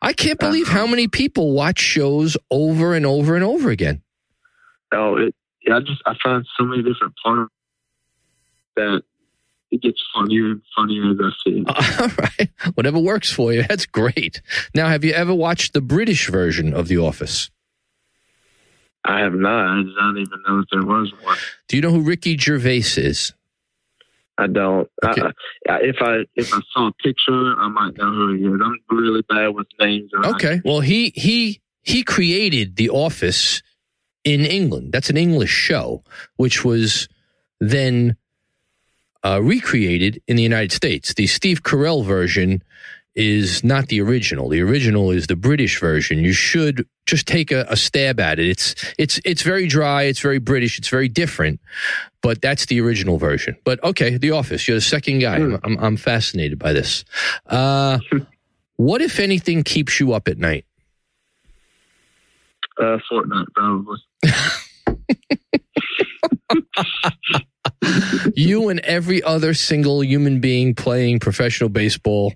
I 0.00 0.14
can't 0.14 0.40
believe 0.40 0.68
how 0.68 0.86
many 0.86 1.06
people 1.06 1.52
watch 1.52 1.80
shows 1.80 2.38
over 2.50 2.94
and 2.94 3.04
over 3.04 3.34
and 3.34 3.44
over 3.44 3.68
again. 3.68 4.00
Oh, 4.90 5.16
it. 5.16 5.34
I 5.70 5.80
just 5.80 6.00
I 6.06 6.14
find 6.22 6.46
so 6.58 6.64
many 6.64 6.82
different 6.82 7.12
parts 7.22 7.52
that 8.76 9.02
it 9.70 9.82
gets 9.82 10.02
funnier 10.14 10.46
and 10.46 10.62
funnier 10.74 11.10
as 11.10 11.16
I 11.20 11.30
see 11.44 11.64
it. 11.66 11.68
All 12.00 12.08
right. 12.18 12.74
Whatever 12.74 12.98
works 12.98 13.30
for 13.30 13.52
you. 13.52 13.62
That's 13.62 13.86
great. 13.86 14.40
Now, 14.74 14.88
have 14.88 15.04
you 15.04 15.12
ever 15.12 15.34
watched 15.34 15.72
the 15.72 15.80
British 15.80 16.28
version 16.28 16.72
of 16.74 16.88
The 16.88 16.98
Office? 16.98 17.50
I 19.04 19.20
have 19.20 19.34
not. 19.34 19.64
I 19.64 19.82
don't 19.82 20.18
even 20.18 20.42
know 20.46 20.58
that 20.58 20.66
there 20.70 20.84
was 20.84 21.12
one. 21.22 21.36
Do 21.68 21.76
you 21.76 21.82
know 21.82 21.90
who 21.90 22.00
Ricky 22.00 22.36
Gervais 22.36 22.84
is? 22.96 23.32
I 24.36 24.46
don't. 24.46 24.88
Okay. 25.04 25.22
I, 25.68 25.72
I, 25.72 25.78
if 25.82 25.96
I 26.00 26.18
if 26.36 26.52
I 26.54 26.60
saw 26.72 26.88
a 26.88 26.92
picture 27.02 27.54
I 27.58 27.68
might 27.68 27.96
know 27.96 28.12
who 28.12 28.34
he 28.34 28.44
is. 28.44 28.60
I'm 28.62 28.96
really 28.96 29.22
bad 29.22 29.48
with 29.48 29.66
names. 29.80 30.10
Okay. 30.14 30.60
Well, 30.64 30.80
he 30.80 31.12
he 31.16 31.60
he 31.82 32.04
created 32.04 32.76
The 32.76 32.90
Office 32.90 33.62
in 34.24 34.44
England. 34.44 34.92
That's 34.92 35.10
an 35.10 35.16
English 35.16 35.50
show, 35.50 36.04
which 36.36 36.64
was 36.64 37.08
then 37.60 38.16
uh, 39.24 39.40
recreated 39.42 40.22
in 40.26 40.36
the 40.36 40.42
United 40.42 40.72
States. 40.72 41.14
The 41.14 41.26
Steve 41.26 41.62
Carell 41.62 42.04
version 42.04 42.62
is 43.14 43.64
not 43.64 43.88
the 43.88 44.00
original. 44.00 44.48
The 44.48 44.62
original 44.62 45.10
is 45.10 45.26
the 45.26 45.34
British 45.34 45.80
version. 45.80 46.20
You 46.20 46.32
should 46.32 46.86
just 47.06 47.26
take 47.26 47.50
a, 47.50 47.66
a 47.68 47.76
stab 47.76 48.20
at 48.20 48.38
it. 48.38 48.48
It's 48.48 48.74
it's 48.96 49.20
it's 49.24 49.42
very 49.42 49.66
dry. 49.66 50.04
It's 50.04 50.20
very 50.20 50.38
British. 50.38 50.78
It's 50.78 50.88
very 50.88 51.08
different. 51.08 51.60
But 52.22 52.40
that's 52.40 52.66
the 52.66 52.80
original 52.80 53.18
version. 53.18 53.56
But 53.64 53.82
okay, 53.82 54.18
The 54.18 54.32
Office. 54.32 54.68
You're 54.68 54.76
the 54.76 54.80
second 54.80 55.20
guy. 55.20 55.36
I'm, 55.36 55.58
I'm, 55.64 55.78
I'm 55.78 55.96
fascinated 55.96 56.58
by 56.58 56.72
this. 56.72 57.04
Uh, 57.46 57.98
what 58.76 59.00
if 59.00 59.18
anything 59.18 59.64
keeps 59.64 59.98
you 59.98 60.12
up 60.12 60.28
at 60.28 60.38
night? 60.38 60.64
uh, 62.78 62.98
Fortnite 63.10 63.46
probably. 63.54 63.98
you 68.34 68.68
and 68.68 68.80
every 68.80 69.22
other 69.22 69.54
single 69.54 70.02
human 70.04 70.40
being 70.40 70.74
playing 70.74 71.20
professional 71.20 71.68
baseball 71.68 72.34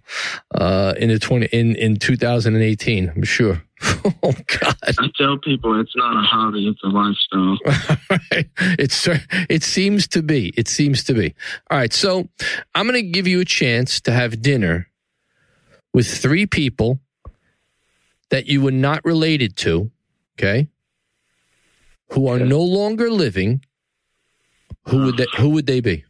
uh, 0.55 0.95
in 0.97 1.09
the 1.09 1.19
twenty 1.19 1.47
in 1.47 1.75
in 1.77 1.97
2018. 1.97 3.13
I'm 3.15 3.23
sure. 3.25 3.63
oh 4.23 4.33
God! 4.61 4.77
I 4.99 5.09
tell 5.17 5.39
people 5.39 5.81
it's 5.81 5.97
not 5.97 6.17
a 6.17 6.21
hobby; 6.25 6.69
it's 6.69 6.83
a 6.85 6.89
lifestyle. 6.89 7.59
it's 8.79 9.09
it 9.51 9.63
seems 9.65 10.07
to 10.09 10.23
be. 10.23 10.53
It 10.57 10.69
seems 10.69 11.03
to 11.05 11.15
be. 11.15 11.35
All 11.71 11.79
right, 11.79 11.93
so 11.93 12.29
I'm 12.75 12.87
going 12.87 13.03
to 13.03 13.11
give 13.11 13.27
you 13.27 13.41
a 13.41 13.45
chance 13.45 14.01
to 14.03 14.13
have 14.13 14.41
dinner 14.41 14.89
with 15.93 16.07
three 16.07 16.47
people 16.47 17.01
that 18.31 18.47
you 18.47 18.63
were 18.63 18.71
not 18.71 19.05
related 19.05 19.57
to. 19.57 19.91
Okay, 20.39 20.69
who 22.13 22.29
are 22.29 22.37
Okay. 22.37 22.45
no 22.45 22.61
longer 22.63 23.11
living. 23.11 23.65
Who 24.89 25.05
would 25.05 25.17
they, 25.17 25.27
who 25.37 25.51
would 25.51 25.67
they 25.67 25.81
be? 25.81 26.05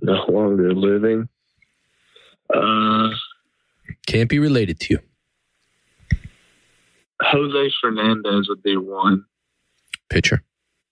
No 0.00 0.24
longer 0.28 0.74
living. 0.74 1.28
Uh, 2.52 3.10
Can't 4.06 4.28
be 4.28 4.38
related 4.38 4.80
to 4.80 4.94
you. 4.94 6.18
Jose 7.22 7.72
Fernandez 7.80 8.48
would 8.48 8.62
be 8.62 8.76
one. 8.76 9.24
Pitcher. 10.10 10.42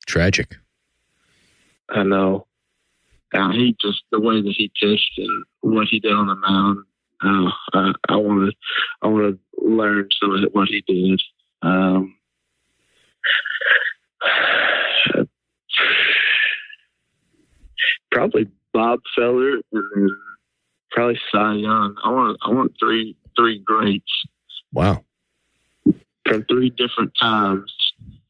Tragic. 0.06 0.56
I 1.88 2.04
know. 2.04 2.46
Uh, 3.34 3.50
he 3.52 3.76
just 3.80 4.02
the 4.10 4.20
way 4.20 4.40
that 4.40 4.54
he 4.56 4.70
pitched 4.80 5.18
and 5.18 5.44
what 5.60 5.88
he 5.88 6.00
did 6.00 6.12
on 6.12 6.28
the 6.28 6.36
mound. 6.36 6.78
Uh, 7.22 7.50
I, 7.74 7.92
I 8.08 8.16
want 8.16 8.50
to, 8.50 8.56
I 9.02 9.08
want 9.08 9.36
to 9.36 9.64
learn 9.64 10.08
some 10.20 10.34
of 10.34 10.50
what 10.52 10.68
he 10.68 10.82
did. 10.86 11.20
Um, 11.62 12.16
probably 18.10 18.48
Bob 18.72 19.00
Feller 19.16 19.58
and 19.72 20.10
probably 20.90 21.18
Cy 21.32 21.54
Young. 21.54 21.96
I 22.04 22.10
want, 22.10 22.38
I 22.42 22.50
want 22.50 22.72
three, 22.78 23.16
three 23.36 23.58
greats 23.64 24.10
Wow. 24.72 25.04
from 26.26 26.44
three 26.44 26.70
different 26.70 27.12
times. 27.20 27.72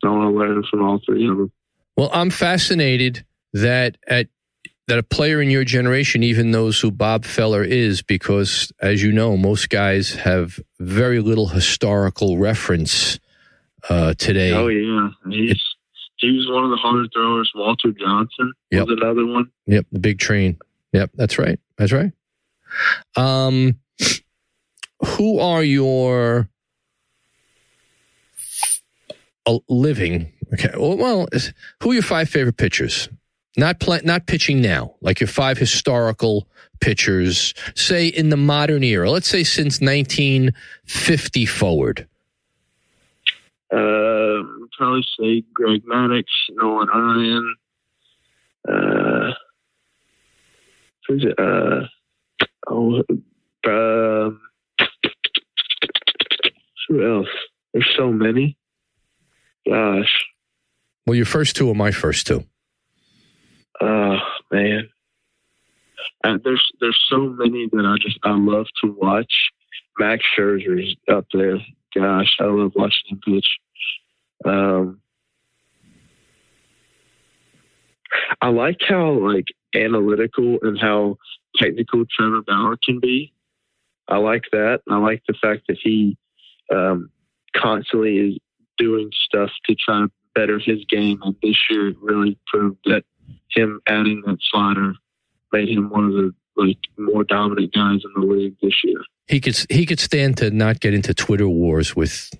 I 0.03 0.09
want 0.09 0.33
to 0.33 0.39
learn 0.39 0.65
from 0.71 0.83
all 0.83 1.01
three 1.05 1.29
of 1.29 1.37
them. 1.37 1.53
Well, 1.97 2.11
I'm 2.13 2.31
fascinated 2.31 3.25
that 3.53 3.97
at 4.07 4.29
that 4.89 4.99
a 4.99 5.03
player 5.05 5.41
in 5.41 5.51
your 5.51 5.63
generation 5.63 6.23
even 6.25 6.51
knows 6.51 6.81
who 6.81 6.91
Bob 6.91 7.25
Feller 7.25 7.63
is 7.63 8.03
because 8.03 8.73
as 8.81 9.03
you 9.03 9.13
know, 9.13 9.37
most 9.37 9.69
guys 9.71 10.15
have 10.15 10.59
very 10.81 11.21
little 11.21 11.47
historical 11.49 12.39
reference 12.39 13.21
uh, 13.89 14.15
today. 14.15 14.53
Oh 14.53 14.67
yeah, 14.69 15.11
he's 15.31 15.63
he 16.21 16.37
was 16.37 16.49
one 16.49 16.65
of 16.65 16.71
the 16.71 16.77
harder 16.77 17.07
throwers. 17.13 17.51
Walter 17.55 17.93
Johnson 17.93 18.53
Yep. 18.71 18.87
was 18.87 18.99
another 19.01 19.27
one. 19.27 19.51
Yep, 19.67 19.87
the 19.93 19.99
big 19.99 20.19
train. 20.19 20.59
Yep, 20.93 21.11
that's 21.15 21.39
right. 21.39 21.59
That's 21.79 21.93
right. 21.93 22.13
Um, 23.17 23.79
who 25.05 25.39
are 25.39 25.63
your 25.63 26.49
uh, 29.47 29.59
living? 29.69 30.33
Okay, 30.53 30.71
well, 30.77 30.97
well, 30.97 31.29
who 31.83 31.91
are 31.91 31.95
your 31.95 32.03
five 32.03 32.29
favorite 32.29 32.57
pitchers? 32.57 33.09
Not 33.57 33.81
play, 33.81 34.01
not 34.05 34.27
pitching 34.27 34.61
now. 34.61 34.95
Like 35.01 35.21
your 35.21 35.27
five 35.29 35.59
historical 35.59 36.49
pitchers, 36.81 37.53
say 37.75 38.07
in 38.07 38.29
the 38.31 38.37
modern 38.37 38.85
era. 38.85 39.11
Let's 39.11 39.29
say 39.29 39.43
since 39.43 39.81
1950 39.81 41.47
forward. 41.47 42.07
Uh, 43.73 44.43
probably 44.81 45.05
say 45.21 45.45
Greg 45.53 45.85
Maddux, 45.85 46.25
Nolan 46.53 46.88
Ryan. 46.88 47.55
Uh, 48.66 49.31
who's 51.07 51.25
it? 51.25 51.38
Uh, 51.38 51.87
oh, 52.71 53.03
um, 53.69 54.40
who 56.88 57.16
else? 57.19 57.29
There's 57.75 57.88
so 57.97 58.11
many. 58.11 58.57
Gosh, 59.69 60.25
Well, 61.07 61.14
your 61.14 61.27
first 61.27 61.55
two 61.57 61.71
are 61.71 61.75
my 61.75 61.90
first 61.90 62.27
two. 62.27 62.45
oh 63.83 64.16
man. 64.51 64.88
Uh, 66.25 66.38
there's 66.43 66.66
there's 66.81 66.99
so 67.11 67.19
many 67.19 67.69
that 67.73 67.85
I 67.85 67.97
just 68.01 68.19
I 68.25 68.33
love 68.37 68.66
to 68.83 68.97
watch. 68.99 69.33
Max 69.99 70.25
Scherzer's 70.37 70.97
up 71.12 71.27
there. 71.35 71.59
Gosh, 71.95 72.37
I 72.40 72.45
love 72.45 72.73
watching 72.75 73.11
him 73.11 73.21
pitch. 73.25 73.47
Um, 74.44 75.00
I 78.40 78.48
like 78.48 78.79
how 78.87 79.12
like 79.12 79.46
analytical 79.74 80.59
and 80.62 80.79
how 80.79 81.18
technical 81.57 82.05
Trevor 82.07 82.42
Bauer 82.42 82.76
can 82.83 83.00
be. 83.00 83.33
I 84.09 84.16
like 84.16 84.44
that. 84.53 84.81
I 84.88 84.96
like 84.96 85.22
the 85.29 85.35
fact 85.35 85.62
that 85.68 85.79
he 85.81 86.16
um, 86.74 87.11
constantly 87.57 88.18
is 88.18 88.38
doing 88.79 89.11
stuff 89.24 89.50
to 89.66 89.74
try 89.74 90.00
to 90.00 90.11
better 90.35 90.59
his 90.59 90.85
game. 90.88 91.20
And 91.22 91.37
this 91.42 91.57
year 91.68 91.92
really 92.00 92.38
proved 92.46 92.79
that 92.87 93.05
him 93.50 93.81
adding 93.87 94.22
that 94.26 94.38
slider 94.50 94.94
made 95.53 95.68
him 95.68 95.90
one 95.90 96.07
of 96.07 96.12
the 96.12 96.35
like 96.57 96.79
more 96.98 97.24
dominant 97.24 97.72
guys 97.72 98.00
in 98.05 98.20
the 98.20 98.26
league 98.26 98.57
this 98.62 98.74
year. 98.85 99.00
He 99.29 99.40
could 99.40 99.57
he 99.70 99.87
could 99.87 100.00
stand 100.00 100.37
to 100.38 100.50
not 100.50 100.81
get 100.81 100.94
into 100.94 101.14
Twitter 101.14 101.48
wars 101.48 101.94
with 101.94 102.31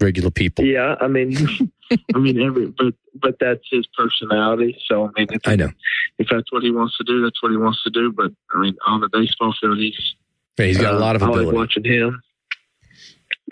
regular 0.00 0.30
people. 0.30 0.64
Yeah, 0.64 0.96
I 1.00 1.08
mean, 1.08 1.36
I 2.14 2.18
mean 2.18 2.40
every, 2.40 2.66
but 2.66 2.94
but 3.14 3.36
that's 3.40 3.62
his 3.70 3.86
personality. 3.96 4.76
So 4.86 5.06
I 5.06 5.20
mean, 5.20 5.28
if, 5.30 5.46
I 5.46 5.56
know. 5.56 5.70
if 6.18 6.28
that's 6.30 6.52
what 6.52 6.62
he 6.62 6.70
wants 6.70 6.96
to 6.98 7.04
do, 7.04 7.22
that's 7.22 7.42
what 7.42 7.50
he 7.50 7.56
wants 7.56 7.82
to 7.84 7.90
do. 7.90 8.12
But 8.12 8.32
I 8.54 8.60
mean, 8.60 8.76
on 8.86 9.00
the 9.00 9.08
baseball 9.12 9.54
field, 9.60 9.78
he's 9.78 10.14
Yeah, 10.58 10.66
he's 10.66 10.78
got 10.78 10.94
a 10.94 10.96
uh, 10.96 11.00
lot 11.00 11.16
of 11.16 11.22
I 11.22 11.28
like 11.28 11.54
watching 11.54 11.84
him. 11.84 12.20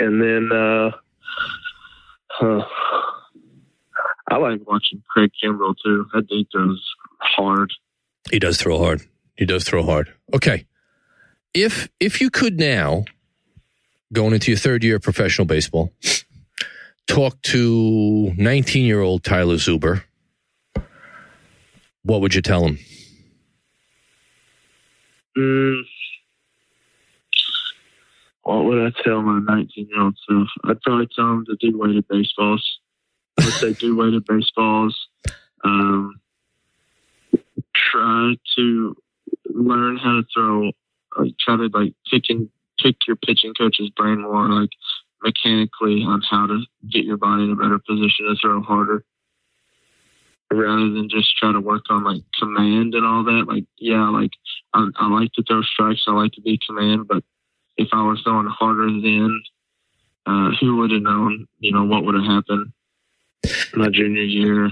And 0.01 0.23
then, 0.23 0.51
uh, 0.53 0.91
huh, 2.29 2.65
I 4.31 4.37
like 4.37 4.67
watching 4.67 5.03
Craig 5.09 5.31
Kimbrel 5.43 5.75
too. 5.85 6.07
That 6.15 6.27
dude 6.27 6.47
throws 6.51 6.83
hard. 7.19 7.73
He 8.31 8.39
does 8.39 8.59
throw 8.61 8.79
hard. 8.79 9.03
He 9.37 9.45
does 9.45 9.65
throw 9.65 9.83
hard. 9.83 10.13
Okay. 10.35 10.67
If 11.55 11.89
if 12.01 12.21
you 12.21 12.31
could 12.31 12.59
now, 12.59 13.05
going 14.13 14.33
into 14.33 14.51
your 14.51 14.59
third 14.59 14.83
year 14.83 14.97
of 14.97 15.03
professional 15.03 15.47
baseball, 15.47 15.93
talk 17.07 17.41
to 17.43 18.33
19 18.37 18.85
year 18.85 19.01
old 19.01 19.25
Tyler 19.25 19.57
Zuber, 19.57 20.05
what 22.03 22.21
would 22.21 22.35
you 22.35 22.42
tell 22.42 22.67
him? 22.67 22.79
Mm. 25.37 25.83
What 28.42 28.65
would 28.65 28.87
I 28.87 29.03
tell 29.03 29.23
my 29.23 29.40
19 29.55 29.88
year 29.88 30.00
old 30.00 30.19
self? 30.29 30.48
I'd 30.65 30.81
probably 30.83 31.09
tell 31.15 31.33
him 31.33 31.46
to 31.46 31.57
do 31.61 31.79
weighted 31.79 32.07
baseballs. 32.09 32.79
I 33.38 33.44
would 33.44 33.55
say 33.55 33.73
do 33.73 33.96
weighted 33.96 34.25
baseballs. 34.27 35.09
Um, 35.65 36.21
try 37.75 38.35
to 38.57 38.96
learn 39.46 39.96
how 39.96 40.21
to 40.21 40.23
throw. 40.35 40.73
Like, 41.17 41.35
try 41.38 41.57
to 41.57 41.69
like 41.73 41.94
pick 42.11 42.25
and 42.31 42.48
pick 42.81 42.96
your 43.07 43.17
pitching 43.17 43.55
coach's 43.55 43.90
brain 43.90 44.23
more, 44.23 44.48
like 44.48 44.71
mechanically 45.23 46.04
on 46.06 46.23
how 46.29 46.46
to 46.46 46.62
get 46.90 47.04
your 47.04 47.16
body 47.16 47.44
in 47.44 47.52
a 47.52 47.56
better 47.56 47.79
position 47.79 48.27
to 48.27 48.37
throw 48.40 48.62
harder 48.62 49.04
rather 50.52 50.90
than 50.90 51.08
just 51.08 51.35
try 51.37 51.52
to 51.52 51.60
work 51.60 51.85
on 51.90 52.04
like 52.04 52.23
command 52.38 52.94
and 52.94 53.06
all 53.06 53.25
that. 53.25 53.44
Like, 53.48 53.64
yeah, 53.79 54.08
like 54.08 54.33
I, 54.75 54.88
I 54.96 55.08
like 55.08 55.33
to 55.35 55.42
throw 55.42 55.62
strikes. 55.62 56.04
I 56.06 56.12
like 56.12 56.33
to 56.33 56.40
be 56.40 56.60
command, 56.66 57.08
but 57.08 57.25
if 57.77 57.88
I 57.92 58.02
was 58.02 58.20
throwing 58.23 58.46
harder 58.46 58.88
then, 58.88 59.42
uh, 60.27 60.50
who 60.60 60.77
would 60.77 60.90
have 60.92 61.02
known, 61.02 61.46
you 61.58 61.73
know, 61.73 61.85
what 61.85 62.04
would 62.04 62.14
have 62.14 62.25
happened 62.25 62.73
my 63.75 63.88
junior 63.88 64.23
year? 64.23 64.70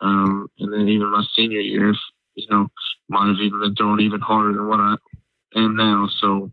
Um, 0.00 0.48
and 0.58 0.72
then 0.72 0.88
even 0.88 1.10
my 1.10 1.24
senior 1.34 1.60
year, 1.60 1.94
you 2.34 2.46
know, 2.50 2.68
might 3.08 3.28
have 3.28 3.38
even 3.40 3.60
been 3.60 3.74
throwing 3.74 4.00
even 4.00 4.20
harder 4.20 4.52
than 4.52 4.68
what 4.68 4.80
I 4.80 4.96
am 5.56 5.76
now. 5.76 6.08
So, 6.20 6.52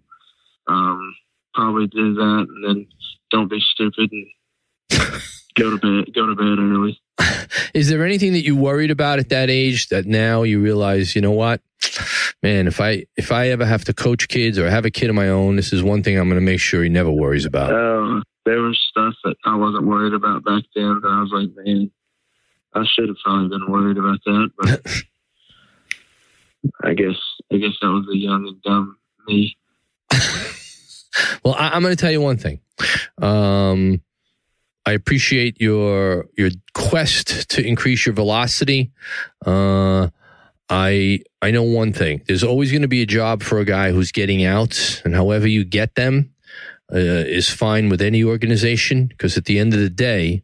um, 0.68 1.16
probably 1.54 1.88
do 1.88 2.14
that 2.16 2.46
and 2.50 2.64
then 2.68 2.88
don't 3.32 3.50
be 3.50 3.60
stupid 3.74 4.12
and 4.12 5.22
go 5.56 5.72
to 5.72 5.78
bed, 5.78 6.14
go 6.14 6.28
to 6.28 6.36
bed 6.36 6.60
early. 6.60 7.00
Is 7.74 7.90
there 7.90 8.06
anything 8.06 8.34
that 8.34 8.44
you 8.44 8.56
worried 8.56 8.92
about 8.92 9.20
at 9.20 9.30
that 9.30 9.50
age 9.50 9.90
that 9.90 10.06
now 10.06 10.44
you 10.44 10.62
realize, 10.62 11.16
you 11.16 11.22
know 11.22 11.32
what? 11.32 11.62
Man, 12.42 12.68
if 12.68 12.82
I 12.82 13.06
if 13.16 13.32
I 13.32 13.50
ever 13.50 13.66
have 13.66 13.86
to 13.86 13.94
coach 13.94 14.28
kids 14.28 14.58
or 14.58 14.70
have 14.70 14.86
a 14.86 14.92
kid 14.92 15.10
of 15.10 15.16
my 15.16 15.30
own, 15.30 15.56
this 15.56 15.72
is 15.72 15.84
one 15.84 16.04
thing 16.04 16.18
I'm 16.18 16.28
going 16.28 16.40
to 16.40 16.46
make 16.46 16.60
sure 16.60 16.84
he 16.84 16.90
never 16.90 17.12
worries 17.12 17.46
about. 17.46 17.72
Uh, 17.72 18.22
there 18.46 18.62
was 18.62 18.80
stuff 18.90 19.14
that 19.24 19.36
I 19.46 19.56
wasn't 19.56 19.86
worried 19.86 20.14
about 20.14 20.44
back 20.44 20.64
then 20.76 21.00
that 21.02 21.08
I 21.08 21.22
was 21.22 21.32
like, 21.32 21.66
man, 21.66 21.92
I 22.74 22.84
should 22.86 23.08
have 23.08 23.18
probably 23.24 23.50
been 23.50 23.72
worried 23.72 23.98
about 23.98 24.20
that, 24.26 24.52
but 24.58 25.04
I 26.84 26.94
guess 26.94 27.16
I 27.52 27.58
guess 27.58 27.74
that 27.82 27.88
was 27.88 28.08
a 28.12 28.18
young 28.18 28.48
and 28.48 28.62
dumb 28.62 28.98
me. 29.28 29.58
well, 31.44 31.56
I, 31.56 31.76
am 31.76 31.82
going 31.82 31.96
to 31.96 32.02
tell 32.02 32.12
you 32.12 32.22
one 32.22 32.38
thing. 32.38 32.60
Um, 33.22 34.02
I 34.86 34.92
appreciate 34.92 35.62
your 35.62 36.28
your 36.38 36.50
quest 36.74 37.50
to 37.52 37.66
increase 37.66 38.06
your 38.06 38.14
velocity. 38.14 38.92
Uh, 39.46 40.10
I 40.70 41.20
I 41.42 41.52
know 41.52 41.64
one 41.64 41.94
thing. 41.94 42.22
There's 42.28 42.44
always 42.44 42.72
going 42.72 42.82
to 42.82 42.88
be 42.88 43.02
a 43.02 43.06
job 43.06 43.44
for 43.44 43.60
a 43.60 43.66
guy 43.66 43.92
who's 43.92 44.12
getting 44.12 44.44
out, 44.44 45.02
and 45.06 45.16
however 45.16 45.48
you 45.48 45.64
get 45.64 45.96
them 45.96 46.34
uh, 46.92 46.98
is 46.98 47.50
fine 47.50 47.90
with 47.90 48.02
any 48.02 48.24
organization. 48.24 49.08
Because 49.08 49.38
at 49.38 49.46
the 49.46 49.60
end 49.60 49.74
of 49.74 49.80
the 49.80 49.90
day, 49.90 50.44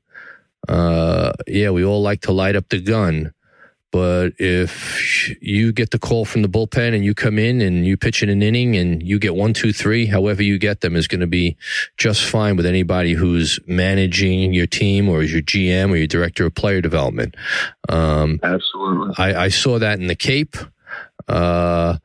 uh, 0.67 1.33
yeah, 1.47 1.69
we 1.71 1.83
all 1.83 2.01
like 2.01 2.21
to 2.21 2.31
light 2.31 2.55
up 2.55 2.69
the 2.69 2.79
gun, 2.79 3.33
but 3.91 4.33
if 4.37 5.35
you 5.41 5.71
get 5.71 5.91
the 5.91 5.99
call 5.99 6.25
from 6.25 6.43
the 6.43 6.47
bullpen 6.47 6.93
and 6.93 7.03
you 7.03 7.15
come 7.15 7.39
in 7.39 7.59
and 7.59 7.85
you 7.87 7.97
pitch 7.97 8.21
in 8.21 8.29
an 8.29 8.43
inning 8.43 8.75
and 8.75 9.01
you 9.01 9.17
get 9.17 9.35
one, 9.35 9.53
two, 9.53 9.73
three, 9.73 10.05
however 10.05 10.43
you 10.43 10.59
get 10.59 10.81
them 10.81 10.95
is 10.95 11.07
going 11.07 11.21
to 11.21 11.27
be 11.27 11.57
just 11.97 12.23
fine 12.23 12.55
with 12.55 12.67
anybody 12.67 13.13
who's 13.13 13.59
managing 13.65 14.53
your 14.53 14.67
team 14.67 15.09
or 15.09 15.23
is 15.23 15.33
your 15.33 15.41
GM 15.41 15.91
or 15.91 15.95
your 15.95 16.07
director 16.07 16.45
of 16.45 16.53
player 16.53 16.81
development. 16.81 17.35
Um, 17.87 18.39
Absolutely. 18.43 19.15
I, 19.17 19.45
I, 19.45 19.49
saw 19.49 19.79
that 19.79 19.99
in 19.99 20.07
the 20.07 20.15
Cape. 20.15 20.55
Uh, 21.27 21.97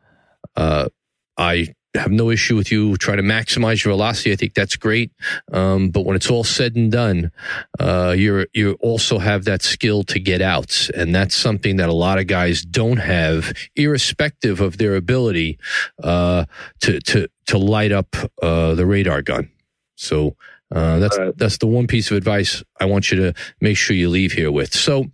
uh, 0.57 0.89
I 1.37 1.74
have 1.95 2.11
no 2.11 2.31
issue 2.31 2.57
with 2.57 2.73
you 2.73 2.97
trying 2.97 3.19
to 3.19 3.23
maximize 3.23 3.85
your 3.85 3.93
velocity. 3.93 4.33
I 4.33 4.37
think 4.37 4.55
that's 4.55 4.77
great. 4.77 5.13
Um, 5.53 5.91
but 5.91 6.05
when 6.05 6.17
it's 6.17 6.31
all 6.31 6.45
said 6.45 6.75
and 6.75 6.91
done, 6.91 7.31
uh, 7.79 8.15
you're, 8.17 8.47
you 8.53 8.73
also 8.81 9.19
have 9.19 9.45
that 9.45 9.63
skill 9.63 10.03
to 10.05 10.19
get 10.19 10.43
out. 10.43 10.89
And 10.95 11.15
that's 11.15 11.35
something 11.37 11.77
that 11.77 11.89
a 11.89 11.93
lot 11.93 12.19
of 12.19 12.27
guys 12.27 12.63
don't 12.63 12.97
have, 12.97 13.53
irrespective 13.77 14.61
of 14.61 14.79
their 14.79 14.97
ability, 14.97 15.59
uh, 16.03 16.47
to, 16.81 17.01
to, 17.01 17.29
to 17.47 17.59
light 17.59 17.93
up, 17.93 18.17
uh, 18.43 18.75
the 18.75 18.87
radar 18.87 19.23
gun. 19.23 19.51
So, 19.95 20.37
uh, 20.75 20.99
that's, 20.99 21.19
right. 21.19 21.37
that's 21.37 21.59
the 21.59 21.69
one 21.69 21.87
piece 21.87 22.11
of 22.11 22.17
advice 22.17 22.65
I 22.81 22.87
want 22.87 23.13
you 23.13 23.19
to 23.19 23.35
make 23.61 23.77
sure 23.77 23.95
you 23.95 24.09
leave 24.09 24.33
here 24.33 24.51
with. 24.51 24.75
So, 24.75 25.05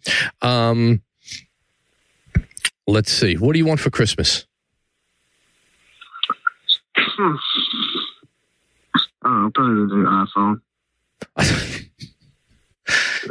um, 0.40 1.02
let's 2.86 3.12
see. 3.12 3.34
What 3.34 3.52
do 3.52 3.58
you 3.58 3.66
want 3.66 3.80
for 3.80 3.90
Christmas? 3.90 4.46
Hmm. 7.00 7.36
Oh, 9.22 9.50
probably 9.54 10.02
iPhone. 10.06 10.62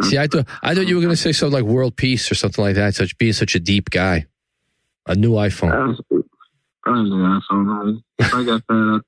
See, 0.04 0.20
I 0.20 0.28
thought 0.28 0.46
I 0.62 0.76
thought 0.76 0.88
you 0.88 0.96
were 0.96 1.02
going 1.02 1.14
to 1.14 1.18
say 1.18 1.32
something 1.32 1.62
like 1.62 1.70
world 1.70 1.96
peace 1.96 2.32
or 2.32 2.36
something 2.36 2.64
like 2.64 2.76
that. 2.76 2.94
Such 2.94 3.18
being 3.18 3.34
such 3.34 3.56
a 3.56 3.60
deep 3.60 3.90
guy, 3.90 4.28
a 5.08 5.16
new 5.16 5.32
iPhone. 5.32 5.98
Probably 6.84 7.10
the 7.10 7.16
iPhone. 7.16 8.02
I 8.20 8.24
if 8.24 8.34
I 8.34 8.44
got 8.44 8.68
that, 8.68 9.02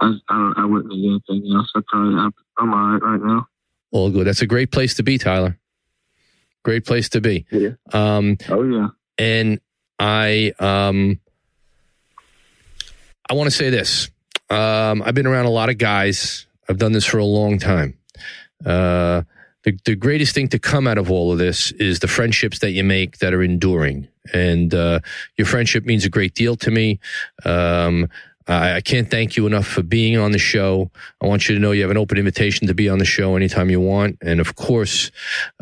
I, 0.00 0.14
I, 0.28 0.52
I 0.56 0.64
wouldn't 0.64 0.92
need 0.92 1.20
anything 1.30 1.54
else. 1.54 1.70
I 1.74 1.80
probably 1.86 2.18
I'm, 2.18 2.34
I'm 2.58 2.74
all 2.74 2.92
right 2.92 3.02
right 3.02 3.22
now. 3.22 3.46
All 3.92 4.10
good. 4.10 4.26
That's 4.26 4.42
a 4.42 4.46
great 4.46 4.72
place 4.72 4.94
to 4.94 5.02
be, 5.02 5.18
Tyler. 5.18 5.58
Great 6.64 6.84
place 6.84 7.08
to 7.10 7.20
be. 7.20 7.46
Yeah. 7.50 7.70
Um, 7.92 8.38
oh 8.48 8.64
yeah. 8.64 8.88
And 9.18 9.60
I 9.98 10.52
um, 10.58 11.20
I 13.28 13.34
want 13.34 13.46
to 13.48 13.56
say 13.56 13.70
this. 13.70 14.10
Um, 14.50 15.02
I've 15.02 15.14
been 15.14 15.26
around 15.26 15.46
a 15.46 15.50
lot 15.50 15.70
of 15.70 15.78
guys. 15.78 16.46
I've 16.68 16.78
done 16.78 16.92
this 16.92 17.04
for 17.04 17.18
a 17.18 17.24
long 17.24 17.58
time. 17.58 17.98
Uh, 18.64 19.22
the, 19.64 19.78
the 19.84 19.96
greatest 19.96 20.34
thing 20.34 20.48
to 20.48 20.58
come 20.58 20.86
out 20.86 20.98
of 20.98 21.10
all 21.10 21.32
of 21.32 21.38
this 21.38 21.72
is 21.72 22.00
the 22.00 22.08
friendships 22.08 22.58
that 22.58 22.72
you 22.72 22.84
make 22.84 23.18
that 23.18 23.32
are 23.32 23.42
enduring. 23.42 24.08
And 24.32 24.74
uh, 24.74 25.00
your 25.36 25.46
friendship 25.46 25.84
means 25.84 26.04
a 26.04 26.10
great 26.10 26.34
deal 26.34 26.56
to 26.56 26.70
me. 26.70 27.00
Um, 27.44 28.08
I, 28.46 28.76
I 28.76 28.80
can't 28.80 29.10
thank 29.10 29.36
you 29.36 29.46
enough 29.46 29.66
for 29.66 29.82
being 29.82 30.16
on 30.16 30.32
the 30.32 30.38
show. 30.38 30.90
I 31.20 31.26
want 31.26 31.48
you 31.48 31.54
to 31.54 31.60
know 31.60 31.72
you 31.72 31.82
have 31.82 31.90
an 31.90 31.96
open 31.96 32.18
invitation 32.18 32.66
to 32.66 32.74
be 32.74 32.88
on 32.88 32.98
the 32.98 33.04
show 33.04 33.36
anytime 33.36 33.70
you 33.70 33.80
want. 33.80 34.18
And 34.22 34.40
of 34.40 34.54
course, 34.56 35.10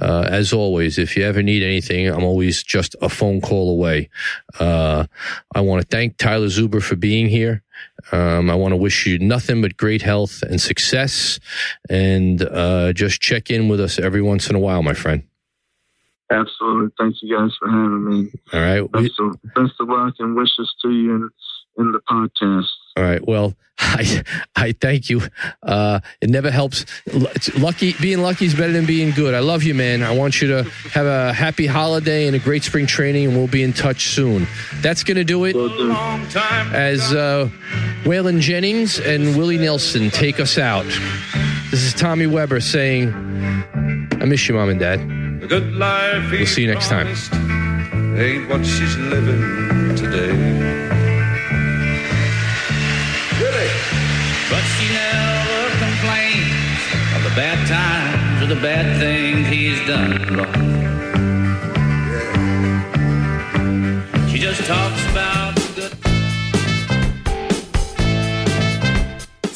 uh, 0.01 0.27
as 0.29 0.53
always, 0.53 0.99
if 0.99 1.17
you 1.17 1.25
ever 1.25 1.43
need 1.43 1.63
anything, 1.63 2.09
I'm 2.09 2.25
always 2.25 2.63
just 2.63 2.97
a 3.01 3.09
phone 3.09 3.41
call 3.41 3.71
away. 3.71 4.11
Uh, 4.59 5.07
I 5.55 5.61
want 5.61 5.83
to 5.83 5.89
thank 5.89 6.17
Tyler 6.17 6.49
Zuber 6.49 6.83
for 6.83 6.97
being 6.97 7.29
here. 7.29 7.63
Um, 8.11 8.51
I 8.51 8.55
want 8.55 8.73
to 8.73 8.77
wish 8.77 9.07
you 9.07 9.19
nothing 9.19 9.63
but 9.63 9.77
great 9.77 10.03
health 10.03 10.43
and 10.43 10.61
success, 10.61 11.41
and 11.89 12.43
uh, 12.43 12.93
just 12.93 13.21
check 13.21 13.51
in 13.51 13.69
with 13.69 13.81
us 13.81 13.99
every 13.99 14.23
once 14.23 14.49
in 14.49 14.57
a 14.57 14.61
while, 14.61 14.83
my 14.83 14.95
friend. 14.95 15.25
Absolutely. 16.31 16.91
Thank 16.99 17.17
you 17.23 17.37
guys 17.37 17.51
for 17.59 17.69
having 17.69 18.05
me. 18.09 18.33
All 18.53 18.61
right. 18.61 18.93
Best, 18.93 19.13
of, 19.19 19.37
best 19.55 19.75
of 19.81 19.89
luck 19.89 20.15
and 20.19 20.35
wishes 20.35 20.73
to 20.83 20.91
you 20.91 21.31
in, 21.77 21.85
in 21.85 21.93
the 21.93 22.01
podcast. 22.01 22.69
All 22.97 23.03
right. 23.03 23.27
Well, 23.27 23.55
I 23.79 24.23
I 24.55 24.73
thank 24.73 25.11
you. 25.11 25.23
Uh, 25.63 26.01
it 26.21 26.31
never 26.31 26.51
helps. 26.51 26.85
It's 27.07 27.57
lucky 27.59 27.95
being 28.01 28.21
lucky 28.21 28.47
is 28.47 28.55
better 28.55 28.73
than 28.73 28.87
being 28.87 29.11
good. 29.11 29.35
I 29.35 29.41
love 29.41 29.63
you, 29.63 29.75
man. 29.75 30.03
I 30.03 30.15
want 30.17 30.41
you 30.41 30.49
to 30.49 30.65
have 30.93 31.07
a 31.07 31.33
happy 31.33 31.67
holiday 31.67 32.27
and 32.27 32.37
a 32.37 32.39
great 32.39 32.63
spring 32.63 32.87
training, 32.87 33.27
and 33.27 33.37
we'll 33.37 33.49
be 33.49 33.63
in 33.63 33.73
touch 33.73 34.09
soon. 34.09 34.47
That's 34.81 35.03
gonna 35.03 35.25
do 35.25 35.45
it. 35.45 35.57
As 35.57 37.13
uh, 37.13 37.49
Waylon 38.05 38.41
Jennings 38.41 39.01
and 39.01 39.37
Willie 39.37 39.59
Nelson 39.59 40.11
take 40.11 40.39
us 40.39 40.59
out. 40.59 40.85
This 41.71 41.83
is 41.83 41.95
Tommy 41.95 42.27
Weber 42.27 42.61
saying, 42.61 43.13
"I 44.21 44.27
miss 44.27 44.47
you, 44.49 44.55
mom 44.55 44.69
and 44.69 44.79
dad." 44.79 45.01
The 45.41 45.49
good 45.49 45.73
life 45.73 46.31
we'll 46.31 46.47
see 46.47 46.63
you 46.63 46.73
next 46.73 46.89
time. 46.89 47.09
Ain't 48.17 48.49
what 48.49 48.65
she's 48.65 48.97
living 48.99 49.97
today. 49.97 51.02
She 54.83 54.95
never 54.95 55.69
complains 55.79 56.83
of 57.15 57.23
the 57.23 57.33
bad 57.37 57.59
times 57.69 58.43
or 58.43 58.47
the 58.53 58.61
bad 58.61 58.99
things 58.99 59.47
he's 59.47 59.79
done 59.87 60.23
wrong. 60.35 60.71
She 64.29 64.39
just 64.39 64.65
talks 64.65 65.05
about 65.11 65.62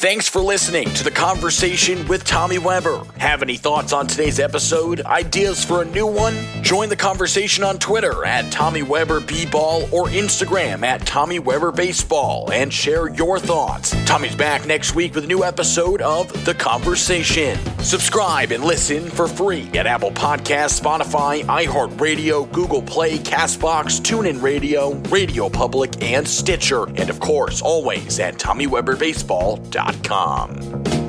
Thanks 0.07 0.29
for 0.29 0.39
listening 0.39 0.89
to 0.93 1.03
the 1.03 1.11
conversation 1.11 2.07
with 2.07 2.23
Tommy 2.23 2.59
Weber. 2.59 3.03
Have 3.17 3.41
any 3.41 3.57
thoughts 3.57 3.91
on 3.91 4.07
today's 4.07 4.39
episode? 4.39 5.01
Ideas 5.01 5.65
for 5.65 5.81
a 5.81 5.85
new 5.85 6.07
one? 6.07 6.33
Join 6.61 6.87
the 6.87 6.95
conversation 6.95 7.65
on 7.65 7.77
Twitter 7.77 8.23
at 8.23 8.49
Tommy 8.49 8.83
Weber 8.83 9.19
B-Ball 9.19 9.83
or 9.93 10.05
Instagram 10.05 10.83
at 10.83 11.05
Tommy 11.05 11.39
Weber 11.39 11.73
Baseball 11.73 12.49
and 12.53 12.71
share 12.71 13.09
your 13.09 13.37
thoughts. 13.37 13.93
Tommy's 14.05 14.33
back 14.33 14.65
next 14.65 14.95
week 14.95 15.13
with 15.13 15.25
a 15.25 15.27
new 15.27 15.43
episode 15.43 16.01
of 16.01 16.45
The 16.45 16.53
Conversation. 16.53 17.59
Subscribe 17.79 18.53
and 18.53 18.63
listen 18.63 19.09
for 19.09 19.27
free 19.27 19.69
at 19.73 19.87
Apple 19.87 20.11
Podcasts, 20.11 20.79
Spotify, 20.79 21.43
iHeartRadio, 21.43 22.49
Google 22.53 22.81
Play, 22.81 23.17
Castbox, 23.17 23.99
TuneIn 23.99 24.41
Radio, 24.41 24.93
Radio 25.09 25.49
Public, 25.49 26.01
and 26.01 26.25
Stitcher. 26.25 26.85
And 26.95 27.09
of 27.09 27.19
course, 27.19 27.61
always 27.61 28.21
at 28.21 28.35
TommyWeberBaseball.com 28.35 29.96
gmail.com. 30.03 31.06